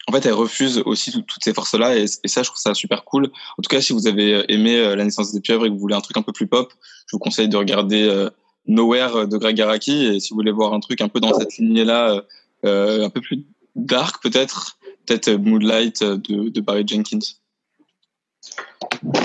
[0.08, 3.04] en fait, elle refuse aussi toutes ces forces-là et, et, ça, je trouve ça super
[3.04, 3.26] cool.
[3.26, 5.94] En tout cas, si vous avez aimé La naissance des pieuvres et que vous voulez
[5.94, 6.72] un truc un peu plus pop,
[7.10, 8.30] je vous conseille de regarder euh,
[8.68, 10.06] Nowhere de Greg Araki.
[10.06, 12.24] Et si vous voulez voir un truc un peu dans cette lignée-là,
[12.64, 17.18] euh, un peu plus dark peut-être, peut-être Moonlight de, de, Barry Jenkins.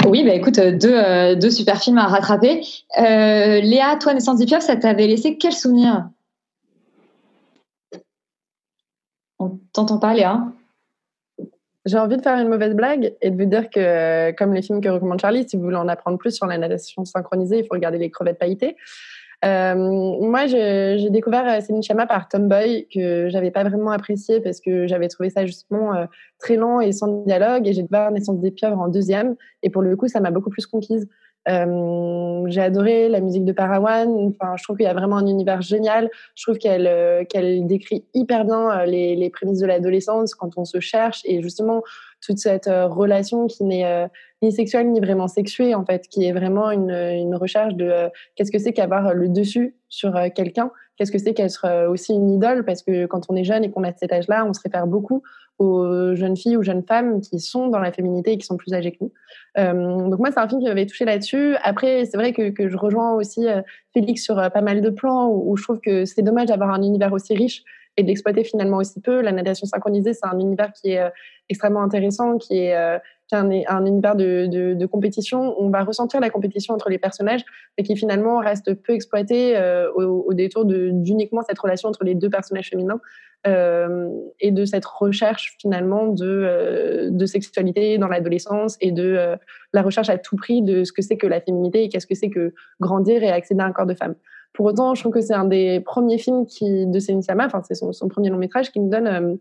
[0.08, 2.62] Oui, bah écoute, deux, deux super films à rattraper.
[3.00, 6.10] Euh, Léa, toi, Naissance pieuvres, ça t'avait laissé quel souvenir?
[9.40, 10.44] On t'entend pas, Léa?
[11.86, 14.82] J'ai envie de faire une mauvaise blague et de vous dire que, comme les films
[14.82, 17.74] que recommande Charlie, si vous voulez en apprendre plus sur la natation synchronisée, il faut
[17.74, 18.76] regarder les crevettes pailletées.
[19.46, 24.60] Euh, moi, j'ai découvert euh, Céline Chama par Tomboy, que j'avais pas vraiment apprécié parce
[24.60, 26.06] que j'avais trouvé ça justement euh,
[26.40, 27.68] très lent et sans dialogue.
[27.68, 29.36] Et j'ai découvert Naissance des pieuvres en deuxième.
[29.62, 31.08] Et pour le coup, ça m'a beaucoup plus conquise.
[31.48, 34.10] J'ai adoré la musique de Parawan.
[34.10, 36.10] Enfin, je trouve qu'il y a vraiment un univers génial.
[36.34, 40.80] Je trouve qu'elle qu'elle décrit hyper bien les, les prémices de l'adolescence quand on se
[40.80, 41.84] cherche et justement
[42.26, 44.10] toute cette relation qui n'est
[44.42, 48.60] ni sexuelle ni vraiment sexuée en fait, qui est vraiment une, recherche de qu'est-ce que
[48.60, 52.66] c'est qu'avoir le dessus sur quelqu'un, qu'est-ce que c'est qu'être aussi une idole?
[52.66, 55.22] Parce que quand on est jeune et qu'on a cet âge-là, on se réfère beaucoup
[55.58, 58.74] aux jeunes filles ou jeunes femmes qui sont dans la féminité et qui sont plus
[58.74, 59.12] âgées que nous.
[59.58, 61.56] Euh, donc moi, c'est un film qui m'avait touché là-dessus.
[61.64, 63.62] Après, c'est vrai que, je rejoins aussi euh,
[63.94, 66.82] Félix sur euh, pas mal de plans où je trouve que c'est dommage d'avoir un
[66.82, 67.64] univers aussi riche
[67.98, 69.22] et d'exploiter finalement aussi peu.
[69.22, 71.10] La natation synchronisée, c'est un univers qui est euh,
[71.50, 72.98] extrêmement intéressant, qui est, euh,
[73.32, 75.56] un, un, univers de, de, de, compétition.
[75.60, 77.44] On va ressentir la compétition entre les personnages,
[77.78, 82.30] mais qui finalement reste peu exploité euh, au, détour d'uniquement cette relation entre les deux
[82.30, 83.00] personnages féminins
[84.40, 89.38] et de cette recherche finalement de, de sexualité dans l'adolescence et de
[89.72, 92.16] la recherche à tout prix de ce que c'est que la féminité et qu'est-ce que
[92.16, 94.16] c'est que grandir et accéder à un corps de femme.
[94.56, 97.62] Pour autant, je trouve que c'est un des premiers films qui, de Céline Sciamma, enfin
[97.64, 99.36] c'est son, premier long métrage, qui me donne euh,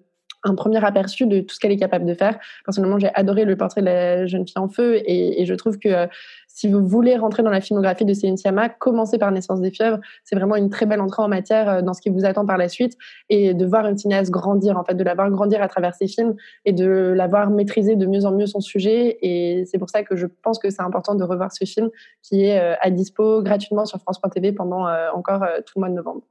[0.45, 2.39] un premier aperçu de tout ce qu'elle est capable de faire.
[2.65, 5.89] Personnellement, j'ai adoré le portrait de la jeune fille en feu et, je trouve que
[5.89, 6.07] euh,
[6.47, 9.99] si vous voulez rentrer dans la filmographie de Céline Sciamma, commencez par Naissance des fièvres.
[10.23, 12.59] C'est vraiment une très belle entrée en matière euh, dans ce qui vous attend par
[12.59, 12.97] la suite
[13.29, 16.07] et de voir une cinéaste grandir, en fait, de la voir grandir à travers ses
[16.07, 19.19] films et de la voir maîtriser de mieux en mieux son sujet.
[19.23, 21.91] Et c'est pour ça que je pense que c'est important de revoir ce film
[22.23, 26.23] qui est euh, à dispo gratuitement sur France.tv pendant encore tout le mois de novembre.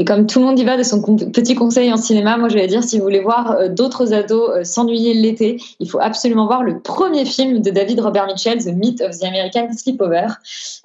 [0.00, 2.54] Et comme tout le monde y va de son petit conseil en cinéma, moi je
[2.54, 6.46] vais dire si vous voulez voir euh, d'autres ados euh, s'ennuyer l'été, il faut absolument
[6.46, 10.28] voir le premier film de David Robert Mitchell, The Myth of the American Sleepover.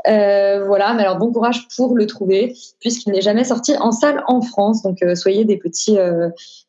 [0.08, 4.24] Euh, voilà, mais alors bon courage pour le trouver puisqu'il n'est jamais sorti en salle
[4.28, 4.82] en France.
[4.82, 5.96] Donc soyez des petits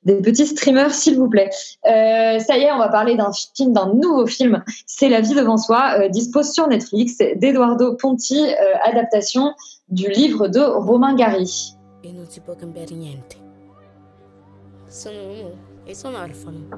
[0.05, 1.49] des petits streamers s'il vous plaît.
[1.83, 4.63] Ça y est, on va parler d'un film, d'un nouveau film.
[4.87, 8.45] C'est La vie devant soi, dispose sur Netflix d'Eduardo Ponti,
[8.85, 9.55] adaptation
[9.89, 11.75] du livre de Romain Gary.
[12.07, 13.37] E non si può cambiare niente.
[14.87, 15.51] Sono uomo
[15.85, 16.69] e sono orfano.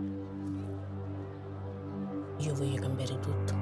[2.38, 3.54] Io voglio cambiare tutto.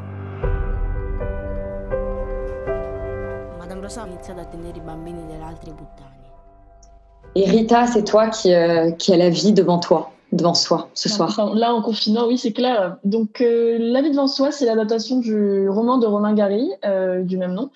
[3.56, 6.12] Madame Rosa ha iniziato a tenere i bambini delle altre puttane.
[7.34, 11.08] Et Rita, c'est toi qui, euh, qui as la vie devant toi, devant soi, ce
[11.08, 11.30] soir.
[11.30, 12.98] Enfin, là, en confinement, oui, c'est clair.
[13.02, 17.36] Donc, euh, La vie devant soi, c'est l'adaptation du roman de Romain Gary, euh, du
[17.36, 17.70] même nom,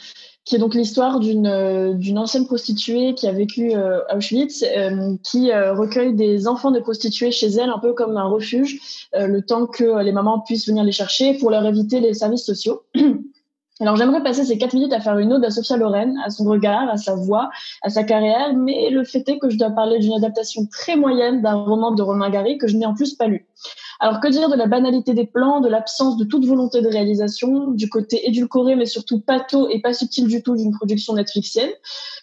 [0.48, 5.14] qui est donc l'histoire d'une d'une ancienne prostituée qui a vécu euh, à Auschwitz, euh,
[5.22, 8.80] qui euh, recueille des enfants de prostituées chez elle, un peu comme un refuge,
[9.14, 12.82] le temps que les mamans puissent venir les chercher pour leur éviter les services sociaux.
[13.80, 16.44] Alors j'aimerais passer ces quatre minutes à faire une ode à Sophia Loren, à son
[16.44, 17.50] regard, à sa voix,
[17.82, 21.42] à sa carrière, mais le fait est que je dois parler d'une adaptation très moyenne
[21.42, 23.46] d'un roman de Romain Gary que je n'ai en plus pas lu.
[24.00, 27.72] Alors que dire de la banalité des plans, de l'absence de toute volonté de réalisation,
[27.72, 31.70] du côté édulcoré mais surtout pâteau et pas subtil du tout d'une production netflixienne?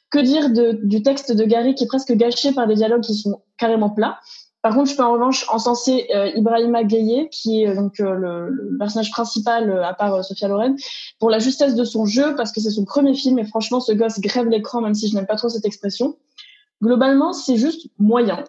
[0.10, 3.16] Que dire de, du texte de Gary qui est presque gâché par des dialogues qui
[3.16, 4.20] sont carrément plats?
[4.62, 8.16] Par contre, je peux en revanche encenser euh, Ibrahima Gueye, qui est euh, donc euh,
[8.16, 10.76] le, le, personnage principal à part Sophia Loren,
[11.20, 13.92] pour la justesse de son jeu, parce que c'est son premier film et franchement, ce
[13.92, 16.18] gosse grève l'écran, même si je n'aime pas trop cette expression.
[16.82, 18.44] Globalement, c'est juste moyen.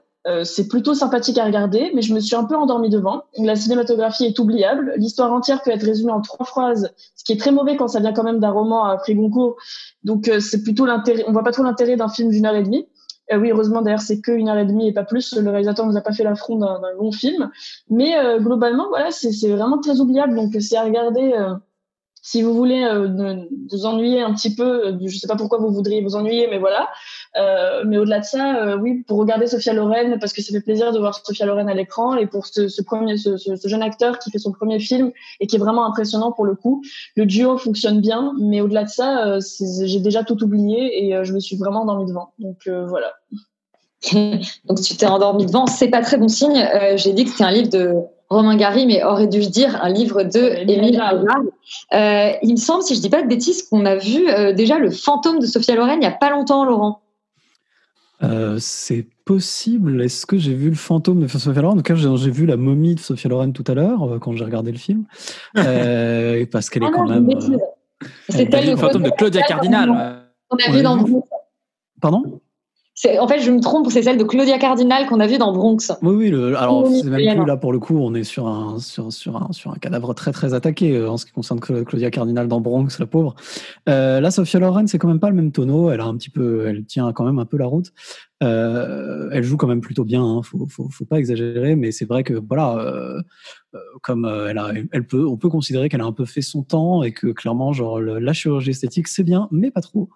[0.45, 3.23] C'est plutôt sympathique à regarder, mais je me suis un peu endormie devant.
[3.39, 4.93] La cinématographie est oubliable.
[4.97, 8.01] L'histoire entière peut être résumée en trois phrases, ce qui est très mauvais quand ça
[8.01, 9.57] vient quand même d'un roman à prix Goncourt.
[10.03, 11.25] Donc c'est plutôt l'intérêt.
[11.29, 12.89] On voit pas trop l'intérêt d'un film d'une heure et demie.
[13.33, 15.35] Euh, oui, heureusement d'ailleurs, c'est que une heure et demie et pas plus.
[15.35, 17.51] Le réalisateur nous a pas fait l'affront d'un long film,
[17.91, 20.35] mais euh, globalement, voilà, c'est vraiment très oubliable.
[20.35, 21.35] Donc c'est à regarder.
[22.27, 23.37] Si vous voulez euh,
[23.71, 26.59] vous ennuyer un petit peu, euh, je sais pas pourquoi vous voudriez vous ennuyer, mais
[26.59, 26.89] voilà.
[27.37, 30.91] Euh, mais au-delà de ça, oui, pour regarder Sophia Loren, parce que ça fait plaisir
[30.93, 33.37] de voir Sophia Loren à l'écran, et pour ce, premier, ce,
[33.69, 36.83] jeune acteur qui fait son premier film et qui est vraiment impressionnant pour le coup,
[37.15, 38.35] le duo fonctionne bien.
[38.41, 39.39] Mais au-delà de ça,
[39.85, 42.33] j'ai déjà tout oublié et je me suis vraiment endormie devant.
[42.41, 43.13] Donc voilà.
[44.65, 46.69] Donc tu t'es endormi devant, c'est pas très bon signe.
[46.97, 50.25] J'ai dit que c'était un livre de Romain Gary, mais aurait dû dire un livre
[50.25, 51.01] de Émile
[51.95, 54.79] euh, il me semble, si je dis pas de bêtises, qu'on a vu euh, déjà
[54.79, 57.01] le fantôme de Sophia Loren il n'y a pas longtemps, Laurent.
[58.23, 60.03] Euh, c'est possible.
[60.03, 61.75] Est-ce que j'ai vu le fantôme de Sophia Loren?
[61.75, 64.35] En tout cas, j'ai vu la momie de Sophia Loren tout à l'heure euh, quand
[64.35, 65.05] j'ai regardé le film,
[65.59, 67.29] euh, parce qu'elle est ah quand même.
[68.29, 70.25] C'était le fantôme de Claudia Cardinal.
[70.51, 71.05] On a vu dans
[72.01, 72.41] Pardon?
[73.19, 75.93] En fait, je me trompe, c'est celle de Claudia Cardinal qu'on a vue dans Bronx.
[76.01, 76.31] Oui, oui.
[76.31, 77.99] Le, alors, c'est même plus là pour le coup.
[77.99, 81.19] On est sur un sur sur un sur un cadavre très très attaqué euh, en
[81.19, 83.35] ce qui concerne Claudia Cardinal dans Bronx, la pauvre.
[83.89, 85.91] Euh, là, Sophia Loren, c'est quand même pas le même tonneau.
[85.91, 87.93] Elle a un petit peu, elle tient quand même un peu la route.
[88.43, 90.23] Euh, elle joue quand même plutôt bien.
[90.23, 93.23] Hein, faut, faut, faut pas exagérer, mais c'est vrai que voilà, euh,
[93.75, 96.43] euh comme euh, elle a, elle peut, on peut considérer qu'elle a un peu fait
[96.43, 100.11] son temps et que clairement, genre la chirurgie esthétique, c'est bien, mais pas trop.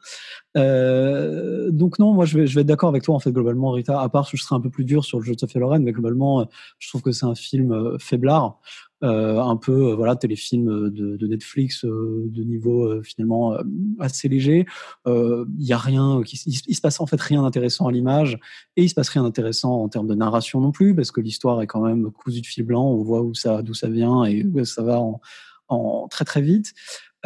[0.56, 3.70] Euh, donc non, moi je vais, je vais être d'accord avec toi en fait globalement,
[3.70, 4.00] Rita.
[4.00, 5.92] À part, je serai un peu plus dur sur le jeu de Sophia Loren, mais
[5.92, 6.46] globalement,
[6.78, 8.60] je trouve que c'est un film faiblard
[9.02, 13.56] un peu euh, voilà téléfilm de, de Netflix euh, de niveau finalement
[13.98, 14.66] assez léger.
[15.06, 18.38] Il y a rien, qui, il, se passe en fait rien d'intéressant à l'image
[18.76, 21.62] et il se passe rien d'intéressant en termes de narration non plus parce que l'histoire
[21.62, 22.84] est quand même cousue de fil blanc.
[22.84, 25.20] On voit où ça d'où ça vient et où ça va en,
[25.68, 26.72] en très très vite.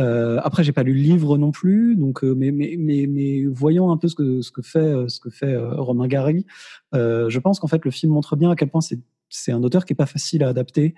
[0.01, 3.93] Euh, après, j'ai pas lu le livre non plus, donc mais mais mais, mais voyons
[3.93, 6.47] un peu ce que ce que fait ce que fait Romain Gary.
[6.95, 8.99] Euh, je pense qu'en fait le film montre bien à quel point c'est
[9.35, 10.95] c'est un auteur qui est pas facile à adapter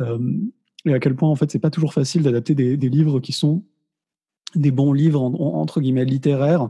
[0.00, 0.18] euh,
[0.86, 3.64] et à quel point en fait c'est pas toujours facile d'adapter des, livres qui sont
[4.54, 6.68] des bons livres entre guillemets littéraires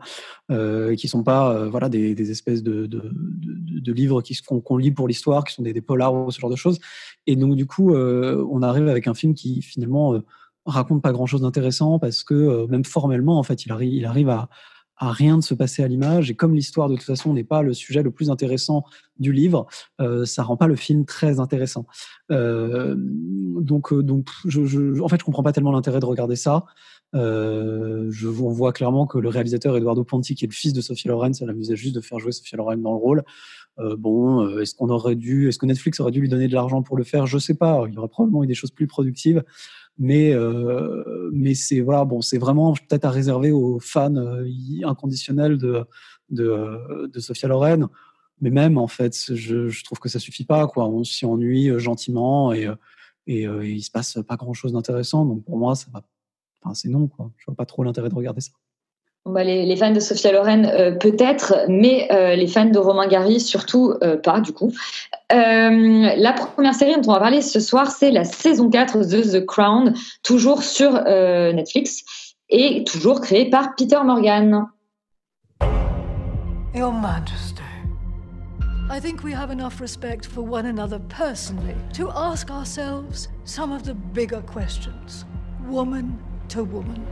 [0.51, 2.89] euh, qui sont pas euh, voilà des, espèces de,
[3.93, 6.57] livres qui qu'on qu lit pour l'histoire qui sont des, polars ou ce genre de
[6.57, 6.79] choses.
[7.27, 10.21] Et donc du coup euh, on arrive avec un film qui finalement
[10.67, 14.29] raconte pas grand chose d'intéressant parce que même formellement en fait il arrive il arrive
[14.29, 14.49] à
[15.01, 16.31] à rien de se passer à l'image.
[16.31, 18.85] Et comme l'histoire, de toute façon, n'est pas le sujet le plus intéressant
[19.19, 19.67] du livre,
[20.01, 21.87] euh, ça rend pas le film très intéressant.
[22.31, 26.37] Euh, donc, euh, donc, je, je, en fait, je comprends pas tellement l'intérêt de regarder
[26.37, 26.67] ça.
[27.15, 30.83] Euh, je, on voit clairement que le réalisateur Eduardo Ponti, qui est le fils de
[30.83, 33.25] Sophia Loren, ça l'amusait juste de faire jouer Sophia Loren dans le rôle.
[33.79, 36.55] Euh, bon, euh, est-ce qu'on aurait dû, est-ce que Netflix aurait dû lui donner de
[36.55, 37.27] l'argent pour le faire?
[37.27, 37.85] Je sais pas.
[37.89, 39.43] Il y aurait probablement eu des choses plus productives
[39.99, 44.47] mais euh, mais c'est voilà bon c'est vraiment peut-être à réserver aux fans euh,
[44.85, 45.85] inconditionnels de
[46.31, 47.89] de, Sophia Loren.
[48.41, 50.89] Mais même en fait je, trouve que ça suffit pas quoi.
[50.89, 52.69] On s'y ennuie euh, gentiment et,
[53.27, 55.25] et, et il se passe pas grand chose d'intéressant.
[55.27, 56.03] Donc pour moi ça va
[56.75, 57.31] c'est non quoi.
[57.37, 58.53] Je vois pas trop l'intérêt de regarder ça
[59.27, 63.39] bah, les, fans de Sophia Loren, euh, peut-être, mais euh, les fans de Romain Gary,
[63.39, 64.73] surtout euh, pas, du coup.
[65.31, 69.45] la première série dont on va parler ce soir, c'est la saison 4 de The
[69.45, 72.03] Crown, toujours sur Netflix
[72.49, 74.67] et toujours créée par Peter Morgan.
[76.75, 77.63] Your Majesty,
[78.91, 83.83] I think we have enough respect for one another personally to ask ourselves some of
[83.83, 85.27] the bigger questions,
[85.69, 87.05] woman to woman.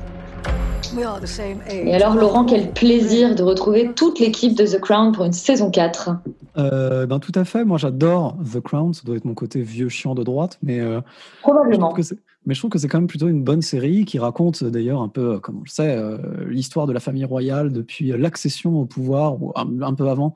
[1.71, 5.71] Et alors, Laurent, quel plaisir de retrouver toute l'équipe de The Crown pour une saison
[5.71, 6.11] 4.
[6.57, 7.65] Euh, ben, tout à fait.
[7.65, 8.95] Moi, j'adore The Crown.
[8.95, 10.59] Ça doit être mon côté vieux chiant de droite.
[10.63, 11.01] Mais, euh,
[11.43, 11.95] Probablement.
[11.97, 12.15] Je
[12.47, 15.09] mais je trouve que c'est quand même plutôt une bonne série qui raconte d'ailleurs un
[15.09, 16.17] peu, comme on le sait, euh,
[16.49, 20.33] l'histoire de la famille royale depuis l'accession au pouvoir, ou un, un peu avant,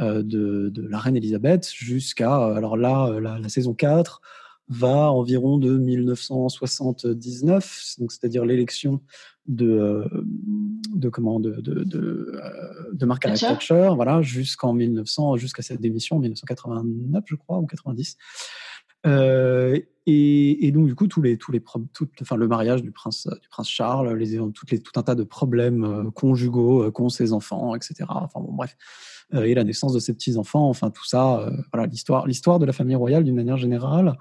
[0.00, 4.20] euh, de, de, la reine Elisabeth jusqu'à, alors là, la, la, saison 4
[4.70, 9.00] va environ de 1979, donc c'est-à-dire l'élection
[9.46, 10.08] de, euh,
[10.94, 13.48] de comment de, de, de, euh, de Margaret Thatcher.
[13.48, 18.16] Thatcher, voilà, jusqu'en 1900, jusqu'à cette démission en 1989, je crois, ou 90.
[19.04, 21.60] Euh, et, et donc du coup tous les tous les
[21.92, 25.16] tout, enfin le mariage du prince du prince Charles, les toutes les tout un tas
[25.16, 28.04] de problèmes euh, conjugaux qu'ont ses enfants, etc.
[28.08, 28.76] Enfin bon bref,
[29.32, 32.66] et la naissance de ses petits enfants, enfin tout ça, euh, voilà l'histoire l'histoire de
[32.66, 34.16] la famille royale d'une manière générale.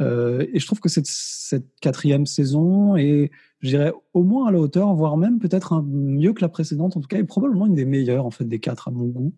[0.00, 4.50] Euh, et je trouve que cette cette quatrième saison est je dirais au moins à
[4.50, 7.76] la hauteur, voire même peut-être mieux que la précédente, en tout cas, est probablement une
[7.76, 9.34] des meilleures en fait des quatre à mon goût,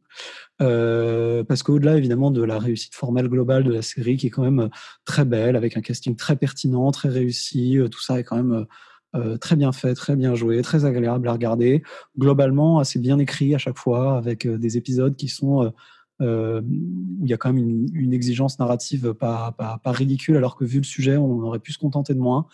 [0.63, 4.43] Euh, parce qu'au-delà évidemment de la réussite formelle globale de la série, qui est quand
[4.43, 4.69] même euh,
[5.05, 8.67] très belle, avec un casting très pertinent, très réussi, tout ça est quand même
[9.15, 11.83] euh, très bien fait, très bien joué, très agréable à regarder,
[12.19, 15.73] globalement assez bien écrit à chaque fois, avec euh, des épisodes qui sont
[16.21, 19.55] euh, où il y a quand même une, exigence narrative pas,
[19.87, 22.47] ridicule, alors que vu le sujet, on aurait pu se contenter de moins.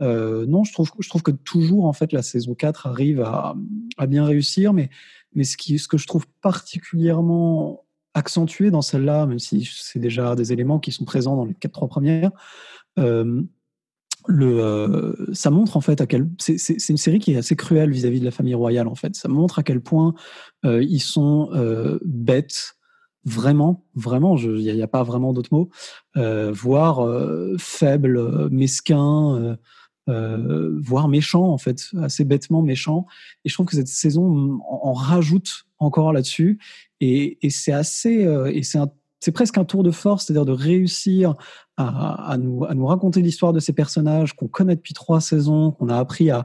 [0.00, 3.54] Non, je trouve, que toujours, en fait, la saison 4 arrive à,
[4.06, 4.90] bien réussir, mais,
[5.42, 10.52] ce, qui, ce que je trouve particulièrement accentué dans celle-là, même si c'est déjà des
[10.52, 12.30] éléments qui sont présents dans les quatre trois premières,
[14.28, 17.90] le, euh, ça montre en fait à quel c'est une série qui est assez cruelle
[17.90, 19.16] vis-à-vis de la famille royale en fait.
[19.16, 20.14] Ça montre à quel point
[20.66, 22.76] euh, ils sont euh, bêtes,
[23.24, 24.36] vraiment, vraiment.
[24.36, 25.70] Il n'y a, a pas vraiment d'autres mots,
[26.18, 29.56] euh, voire euh, faibles, mesquins.
[30.08, 33.06] euh, voire méchants en fait, assez bêtement méchants.
[33.44, 36.58] Et je trouve que cette saison en, rajoute encore là-dessus.
[37.00, 38.78] Et, et c'est assez, et c'est
[39.20, 41.34] c'est presque un tour de force, c'est-à-dire de réussir
[41.76, 46.30] à, nous, raconter l'histoire de ces personnages qu'on connaît depuis trois saisons, qu'on a appris
[46.30, 46.44] à,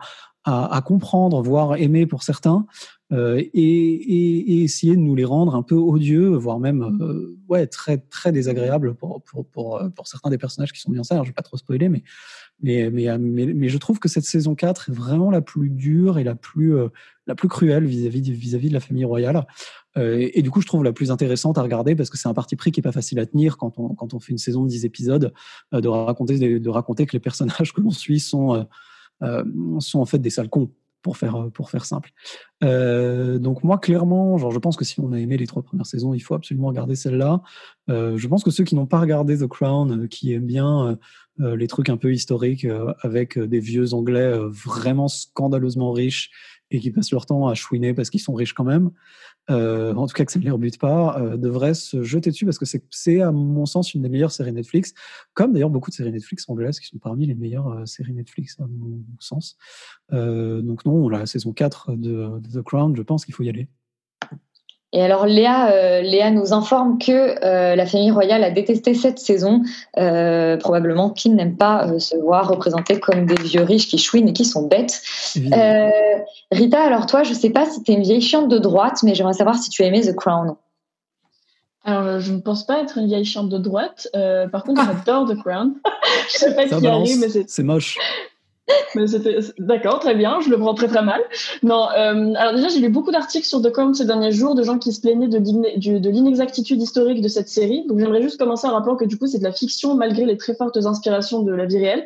[0.86, 2.66] comprendre, voire aimer pour certains,
[3.12, 8.90] euh, et, essayer de nous les rendre un peu odieux, voire même euh, très, désagréables
[8.90, 12.04] euh, pour certains des personnages qui sont mis en je vais pas trop spoiler, mais,
[12.62, 16.76] je trouve que cette saison 4 est vraiment la plus dure et la plus,
[17.28, 19.46] la plus cruelle vis-à-vis de- vis-à-vis de la famille royale.
[19.98, 22.34] Euh, et, du coup, je trouve la plus intéressante à regarder parce que c'est un
[22.34, 24.64] parti pris qui est pas facile à tenir quand on, quand on fait une saison
[24.64, 25.34] de 10 épisodes,
[25.74, 28.66] euh, de, raconter, de raconter que les personnages que l'on suit sont,
[29.24, 29.44] euh,
[29.80, 30.72] sont en fait des sales cons,
[31.02, 32.12] pour faire, pour faire simple.
[32.62, 36.14] Donc moi, clairement, genre, je pense que si on a aimé les trois premières saisons,
[36.14, 37.42] il faut absolument regarder celle-là.
[37.90, 40.98] Je pense que ceux qui n'ont pas regardé The Crown, qui aiment bien
[41.40, 42.66] les trucs un peu historiques
[43.02, 46.32] avec des vieux Anglais vraiment scandaleusement riches
[46.74, 48.92] et qui passent leur temps à chouiner parce qu'ils sont riches quand même,
[49.50, 52.46] euh, en tout cas que ça ne les rebute pas, euh, devraient se jeter dessus
[52.46, 54.94] parce que c'est- à mon sens une des meilleures séries Netflix,
[55.34, 58.58] comme d'ailleurs beaucoup de séries Netflix anglaises qui sont parmi les meilleures euh, séries Netflix
[58.60, 59.58] à mon sens.
[60.14, 63.50] Euh, donc non, la saison 4 de, de The Crown, je pense qu'il faut y
[63.50, 63.68] aller.
[64.94, 67.12] Et alors Léa, euh, Léa nous informe que
[67.44, 69.64] euh, la famille royale a détesté cette saison,
[69.98, 74.30] euh, probablement qu'ils n'aiment pas euh, se voir représentés comme des vieux riches qui chouinent
[74.30, 75.02] et qui sont bêtes.
[75.36, 75.90] Euh,
[76.52, 79.16] Rita, alors toi, je sais pas si tu es une vieille chiante de droite, mais
[79.16, 80.56] j'aimerais savoir si tu as aimé The Crown.
[81.86, 84.08] Alors, je ne pense pas être une vieille chiante de droite.
[84.16, 85.74] Euh, par contre, j'adore The Crown.
[86.32, 87.98] je sais pas qui arrive, mais c'est c'est moche.
[89.58, 90.40] D'accord, très bien.
[90.40, 91.22] Je le prends très très mal.
[91.64, 94.78] Non, euh, alors déjà j'ai lu beaucoup d'articles sur Crown ces derniers jours de gens
[94.78, 97.86] qui se plaignaient de, l'inexactitude historique de cette série.
[97.88, 100.38] Donc j'aimerais juste commencer en rappelant que du coup c'est de la fiction malgré les
[100.38, 102.06] très fortes inspirations de la vie réelle.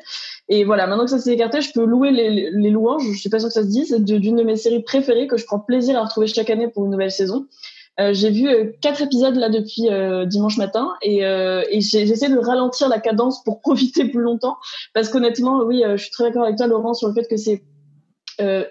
[0.50, 3.04] Et voilà, maintenant que ça s'est écarté, je peux louer les, louanges.
[3.12, 3.94] Je suis pas sûre que ça se dise.
[3.94, 6.92] D'une de mes séries préférées que je prends plaisir à retrouver chaque année pour une
[6.92, 7.46] nouvelle saison.
[8.00, 12.30] Euh, j'ai vu euh, quatre épisodes là depuis euh, dimanche matin et, euh, et j'essaie
[12.30, 14.58] de ralentir la cadence pour profiter plus longtemps
[14.94, 17.64] parce qu'honnêtement, oui, je suis très d'accord avec toi, Laurent, sur le fait que c'est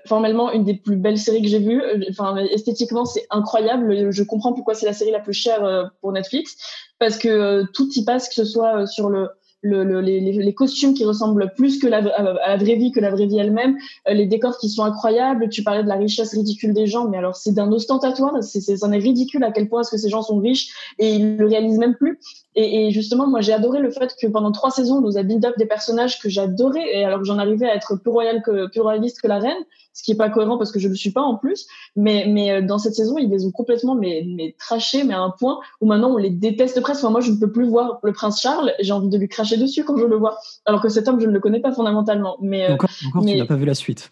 [0.07, 1.83] formellement une des plus belles séries que j'ai vues.
[2.09, 4.13] Enfin, esthétiquement, c'est incroyable.
[4.13, 6.57] Je comprends pourquoi c'est la série la plus chère pour Netflix
[7.01, 9.29] parce que tout y passe, que ce soit sur le
[9.67, 13.39] le, le- les, costumes qui ressemblent plus à la vraie vie que la vraie vie
[13.39, 13.77] elle-même,
[14.09, 15.49] euh, les décors qui sont incroyables.
[15.49, 18.43] Tu parlais de la richesse ridicule des gens, mais alors c'est d'un ostentatoire.
[18.43, 21.15] C'est, c'est, c'en est ridicule à quel point est-ce que ces gens sont riches et
[21.15, 22.19] ils le réalisent même plus.
[22.59, 25.23] Et, et justement, moi, j'ai adoré le fait que pendant trois saisons, on nous a
[25.23, 28.43] build up des personnages que j'adorais, et alors que j'en arrivais à être plus royal
[28.43, 29.59] que plus royaliste que la reine,
[29.93, 31.67] ce qui est pas cohérent parce que je le suis pas en plus.
[31.97, 35.21] Mais mais euh, dans cette saison, ils les ont complètement mais mais trachés, mais à
[35.21, 37.03] un point où maintenant on les déteste presque.
[37.05, 38.73] Enfin, moi, je ne peux plus voir le prince Charles.
[38.81, 41.27] J'ai envie de lui cracher dessus quand je le vois, alors que cet homme, je
[41.27, 42.37] ne le connais pas fondamentalement.
[42.41, 44.11] Mais euh, Encore, encore mais- tu n'as pas vu la suite.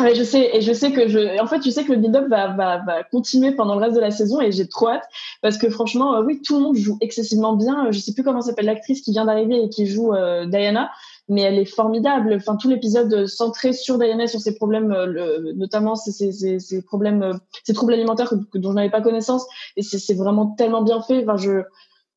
[0.00, 2.26] Ouais, je sais, et je sais que je, en fait, je sais que le build-up
[2.28, 5.04] va, va, va continuer pendant le reste de la saison et j'ai trop hâte
[5.40, 7.92] parce que franchement, euh, oui, tout le monde joue excessivement bien.
[7.92, 10.90] Je sais plus comment s'appelle l'actrice qui vient d'arriver et qui joue euh, Diana,
[11.28, 12.34] mais elle est formidable.
[12.34, 17.22] Enfin, tout l'épisode centré sur Diana, sur ses problèmes, euh, notamment ses, ses, ses, problèmes,
[17.22, 17.32] euh,
[17.62, 21.22] ses troubles alimentaires dont je n'avais pas connaissance, et c'est vraiment tellement bien fait.
[21.22, 21.62] Enfin, je,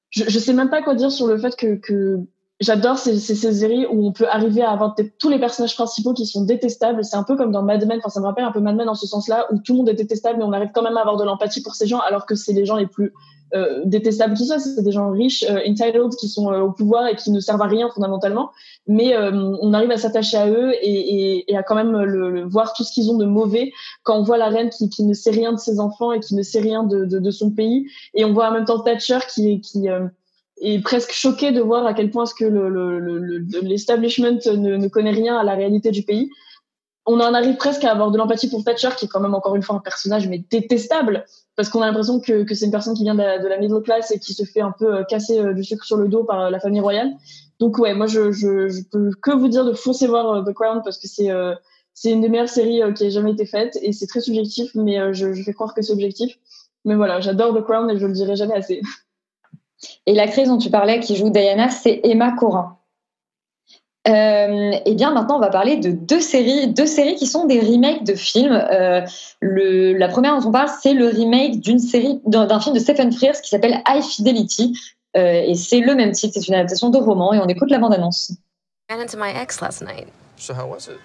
[0.09, 2.17] je, je sais même pas quoi dire sur le fait que, que
[2.60, 6.14] j'adore ces, ces, ces, séries où on peut arriver à avoir tous les personnages principaux
[6.14, 7.03] qui sont détestables.
[7.03, 7.99] C'est un peu comme dans Mad Men.
[7.99, 9.89] Enfin, ça me rappelle un peu Mad Men dans ce sens-là, où tout le monde
[9.89, 12.26] est détestable, mais on arrive quand même à avoir de l'empathie pour ces gens, alors
[12.26, 13.14] que c'est les gens les plus
[13.53, 14.60] euh, détestables qui soient.
[14.60, 17.62] C'est des gens riches, euh, entitled, qui sont euh, au pouvoir et qui ne servent
[17.62, 18.49] à rien fondamentalement.
[18.88, 19.32] Mais euh,
[19.62, 22.84] on arrive à s'attacher à eux et, et, et, à quand même le, voir tout
[22.84, 23.72] ce qu'ils ont de mauvais
[24.03, 26.34] quand on voit la reine qui, qui, ne sait rien de ses enfants et qui
[26.36, 27.88] ne sait rien de, de, son pays.
[28.16, 29.88] Et on voit en même temps Thatcher qui, qui
[30.60, 32.45] et presque choqué de voir à quel point est-ce que
[33.64, 36.30] l'establishment le, le, ne, ne, connaît rien à la réalité du pays.
[37.05, 39.55] On en arrive presque à avoir de l'empathie pour Thatcher, qui est quand même encore
[39.55, 42.95] une fois un personnage mais détestable, parce qu'on a l'impression que, que c'est une personne
[42.95, 45.03] qui vient de la, de la, middle class et qui se fait un peu euh,
[45.03, 47.12] casser euh, du sucre sur le dos par euh, la famille royale.
[47.60, 50.82] Donc ouais, moi je, je, je peux que vous dire de foncer voir The Crown
[50.84, 51.30] parce que c'est
[51.95, 55.12] c'est une des meilleures séries qui ait jamais été faite et c'est très subjectif, mais
[55.16, 56.38] je, je fais croire que c'est objectif.
[56.86, 58.82] Mais voilà, j'adore The Crown et je le dirai jamais assez.
[60.05, 62.78] Et l'actrice dont tu parlais qui joue Diana, c'est Emma Corrin.
[64.07, 67.59] Euh, et bien maintenant, on va parler de deux séries, deux séries qui sont des
[67.59, 68.53] remakes de films.
[68.53, 69.01] Euh,
[69.41, 73.11] le, la première dont on parle, c'est le remake d'une série, d'un film de Stephen
[73.11, 74.78] Frears qui s'appelle High Fidelity.
[75.17, 77.34] Euh, et c'est le même titre, c'est une adaptation de roman.
[77.34, 78.32] Et on écoute la bande-annonce.
[78.89, 80.07] ran into my ex last night.
[80.38, 80.99] So how was it?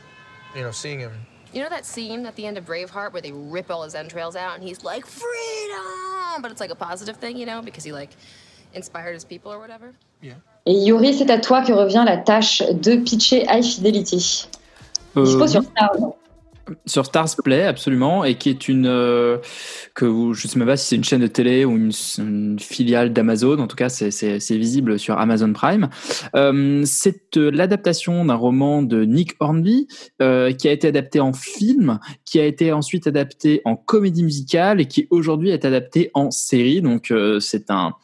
[0.55, 1.11] You know, seeing him?
[1.53, 4.37] You know that scene at the end of Braveheart where they rip all his entrails
[4.37, 7.93] out and he's like freedom, but it's like a positive thing, you know, because he
[7.93, 8.11] like
[8.75, 9.93] inspired his people or whatever?
[10.23, 10.35] Yeah.
[10.67, 14.49] Et Yuri, c'est à toi que revient la tâche de pitcher High Fidelity.
[15.17, 15.97] Euh, Dispo sur Stars.
[16.87, 19.39] Sur Stars Play, absolument, et qui est une euh,
[19.95, 22.59] que vous, je sais même pas si c'est une chaîne de télé ou une, une
[22.61, 23.59] filiale d'Amazon.
[23.59, 25.91] En tout cas, c'est visible sur Amazon Prime.
[26.37, 29.89] Euh, c'est euh, l'adaptation d'un roman de Nick Hornby
[30.23, 34.81] euh, qui a été adapté en film, qui a été ensuite adapté en comédie musicale
[34.81, 36.81] et qui aujourd'hui est adapté en série.
[36.81, 37.95] Donc, euh, c'est un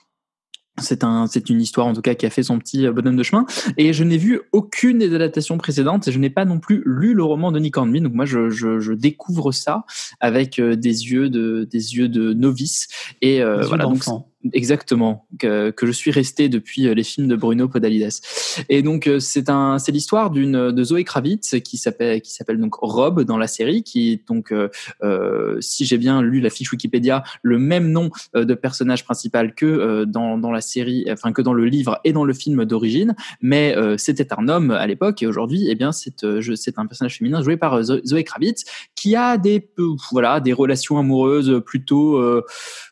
[0.80, 3.22] c'est un, c'est une histoire en tout cas qui a fait son petit bonhomme de
[3.22, 3.46] chemin.
[3.76, 7.14] Et je n'ai vu aucune des adaptations précédentes et je n'ai pas non plus lu
[7.14, 8.00] le roman de Nick Hornby.
[8.00, 9.84] Donc moi, je, je, je découvre ça
[10.20, 12.88] avec euh, des yeux de, des yeux de novice.
[13.22, 13.84] Et euh, voilà.
[13.84, 14.04] Donc.
[14.52, 18.20] Exactement, que, que je suis resté depuis euh, les films de Bruno Podalides.
[18.68, 22.60] Et donc euh, c'est un, c'est l'histoire d'une de Zoé Kravitz qui s'appelle qui s'appelle
[22.60, 24.68] donc Rob dans la série, qui est donc euh,
[25.02, 29.66] euh, si j'ai bien lu la fiche Wikipédia, le même nom de personnage principal que
[29.66, 33.16] euh, dans dans la série, enfin que dans le livre et dans le film d'origine.
[33.42, 36.24] Mais euh, c'était un homme à l'époque et aujourd'hui, eh bien c'est
[36.54, 38.64] c'est un personnage féminin joué par Zo- Zoé Kravitz
[38.94, 39.68] qui a des
[40.12, 42.22] voilà des relations amoureuses plutôt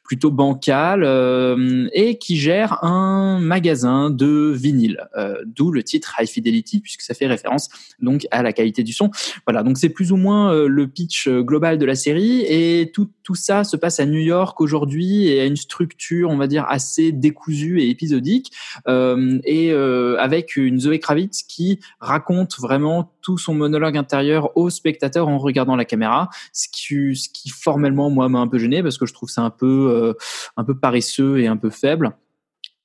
[0.07, 6.29] plutôt bancales euh, et qui gère un magasin de vinyle, euh, d'où le titre High
[6.29, 7.69] Fidelity puisque ça fait référence
[8.01, 9.11] donc à la qualité du son.
[9.47, 12.91] Voilà, donc c'est plus ou moins euh, le pitch euh, global de la série et
[12.93, 16.47] tout tout ça se passe à New York aujourd'hui et a une structure, on va
[16.47, 18.53] dire assez décousue et épisodique
[18.87, 24.71] euh, et euh, avec une Zoé Kravitz qui raconte vraiment tout son monologue intérieur au
[24.71, 28.85] spectateur en regardant la caméra, ce qui, ce qui formellement moi m'a un peu gêné
[28.85, 30.13] parce que je trouve ça un peu euh,
[30.57, 32.13] un peu paresseux et un peu faible.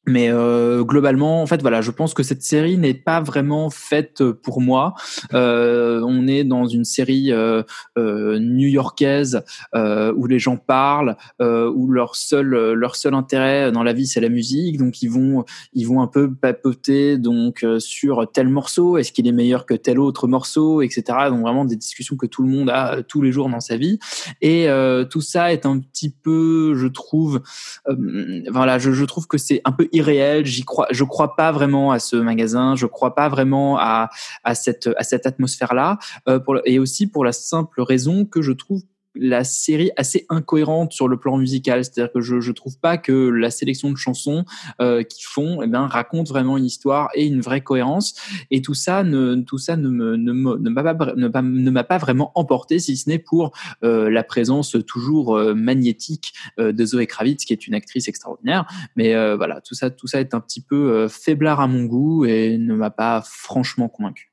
[0.07, 4.23] Mais euh, globalement, en fait, voilà, je pense que cette série n'est pas vraiment faite
[4.31, 4.95] pour moi.
[5.33, 7.61] Euh, on est dans une série euh,
[7.99, 9.43] euh, new-yorkaise
[9.75, 13.93] euh, où les gens parlent, euh, où leur seul euh, leur seul intérêt dans la
[13.93, 18.31] vie c'est la musique, donc ils vont ils vont un peu papoter donc euh, sur
[18.31, 21.03] tel morceau, est-ce qu'il est meilleur que tel autre morceau, etc.
[21.29, 23.77] Donc vraiment des discussions que tout le monde a euh, tous les jours dans sa
[23.77, 23.99] vie.
[24.41, 27.41] Et euh, tout ça est un petit peu, je trouve,
[27.87, 30.45] euh, voilà, je, je trouve que c'est un peu irréel.
[30.45, 32.75] J'y crois, je crois pas vraiment à ce magasin.
[32.75, 34.09] Je crois pas vraiment à
[34.53, 35.97] cette à cette atmosphère là.
[36.27, 38.81] Euh, et aussi pour la simple raison que je trouve
[39.15, 43.29] la série assez incohérente sur le plan musical, c'est-à-dire que je je trouve pas que
[43.29, 44.45] la sélection de chansons
[44.79, 48.15] euh, qu'ils font, eh bien, raconte vraiment une histoire et une vraie cohérence.
[48.51, 52.31] Et tout ça ne tout ça ne me ne m'a pas ne m'a pas vraiment
[52.35, 53.51] emporté, si ce n'est pour
[53.83, 58.65] euh, la présence toujours euh, magnétique euh, de Zoé Kravitz, qui est une actrice extraordinaire.
[58.95, 61.83] Mais euh, voilà, tout ça tout ça est un petit peu euh, faiblard à mon
[61.85, 64.30] goût et ne m'a pas franchement convaincu.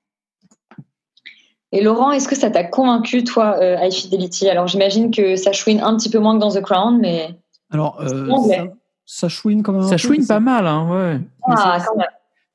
[1.73, 4.49] Et Laurent, est-ce que ça t'a convaincu, toi, euh, High Fidelity?
[4.49, 7.37] Alors j'imagine que ça chouine un petit peu moins que dans The Crown, mais.
[7.71, 8.65] Alors, euh, ça,
[9.05, 9.83] ça chouine quand même.
[9.83, 11.21] Ça peu, chouine pas mal, hein, ouais.
[11.43, 12.07] Ah, quand même.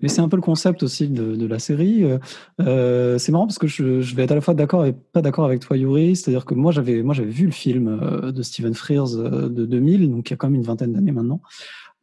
[0.04, 2.04] Mais c'est un peu le concept aussi de, de la série.
[2.04, 2.18] Euh,
[2.60, 5.22] euh, c'est marrant parce que je, je vais être à la fois d'accord et pas
[5.22, 6.18] d'accord avec toi, Yuri.
[6.18, 10.30] C'est-à-dire que moi, j'avais moi j'avais vu le film de Stephen Frears de 2000, donc
[10.30, 11.40] il y a quand même une vingtaine d'années maintenant,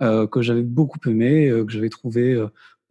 [0.01, 2.43] euh, que j'avais beaucoup aimé, que j'avais trouvé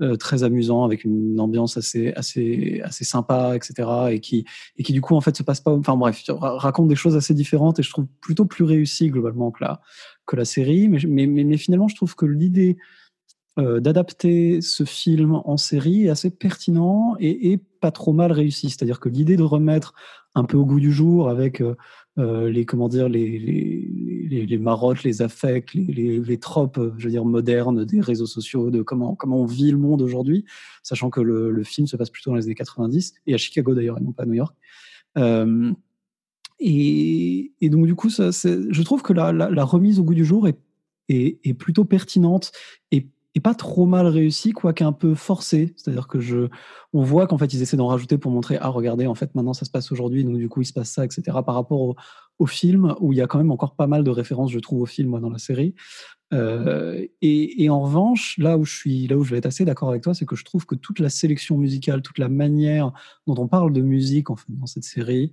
[0.02, 3.90] euh, très amusant, avec une ambiance assez assez assez sympa, etc.
[4.12, 4.46] Et qui
[4.78, 5.72] et qui du coup en fait se passe pas.
[5.72, 9.52] Enfin bref, ra- raconte des choses assez différentes et je trouve plutôt plus réussi globalement
[9.52, 9.82] que la
[10.26, 10.88] que la série.
[10.88, 12.78] Mais mais mais, mais finalement, je trouve que l'idée
[13.58, 18.70] euh, d'adapter ce film en série est assez pertinent et, et pas trop mal réussi.
[18.70, 19.94] C'est-à-dire que l'idée de remettre
[20.36, 21.76] un peu au goût du jour avec euh,
[22.20, 23.40] les comment dire les,
[24.30, 28.82] les, marottes, les affects, les, tropes, euh, je veux dire modernes des réseaux sociaux, de
[28.82, 30.46] comment comment on vit le monde aujourd'hui,
[30.84, 33.98] sachant que le, film se passe plutôt dans les années 90 et à Chicago d'ailleurs
[33.98, 34.56] et non pas à New York.
[35.18, 35.72] Euh,
[36.60, 40.60] et, et, donc du coup, je trouve que la, remise au goût du jour est,
[41.08, 42.52] est, est plutôt pertinente
[42.92, 45.74] et et pas trop mal réussi, quoique un peu forcé.
[45.78, 46.48] C'est-à-dire que je,
[46.94, 49.54] on voit qu'en fait ils essaient d'en rajouter pour montrer ah regardez en fait maintenant
[49.54, 51.22] ça se passe aujourd'hui donc du coup il se passe ça etc.
[51.46, 51.96] Par rapport au,
[52.48, 54.86] film où il y a quand même encore pas mal de références je trouve au
[54.86, 55.76] film moi, dans la série.
[56.32, 59.90] Euh, et, en revanche là où je suis là où je vais être assez d'accord
[59.90, 62.94] avec toi c'est que je trouve que toute la sélection musicale, toute la manière
[63.28, 65.32] dont on parle de musique en fait dans cette série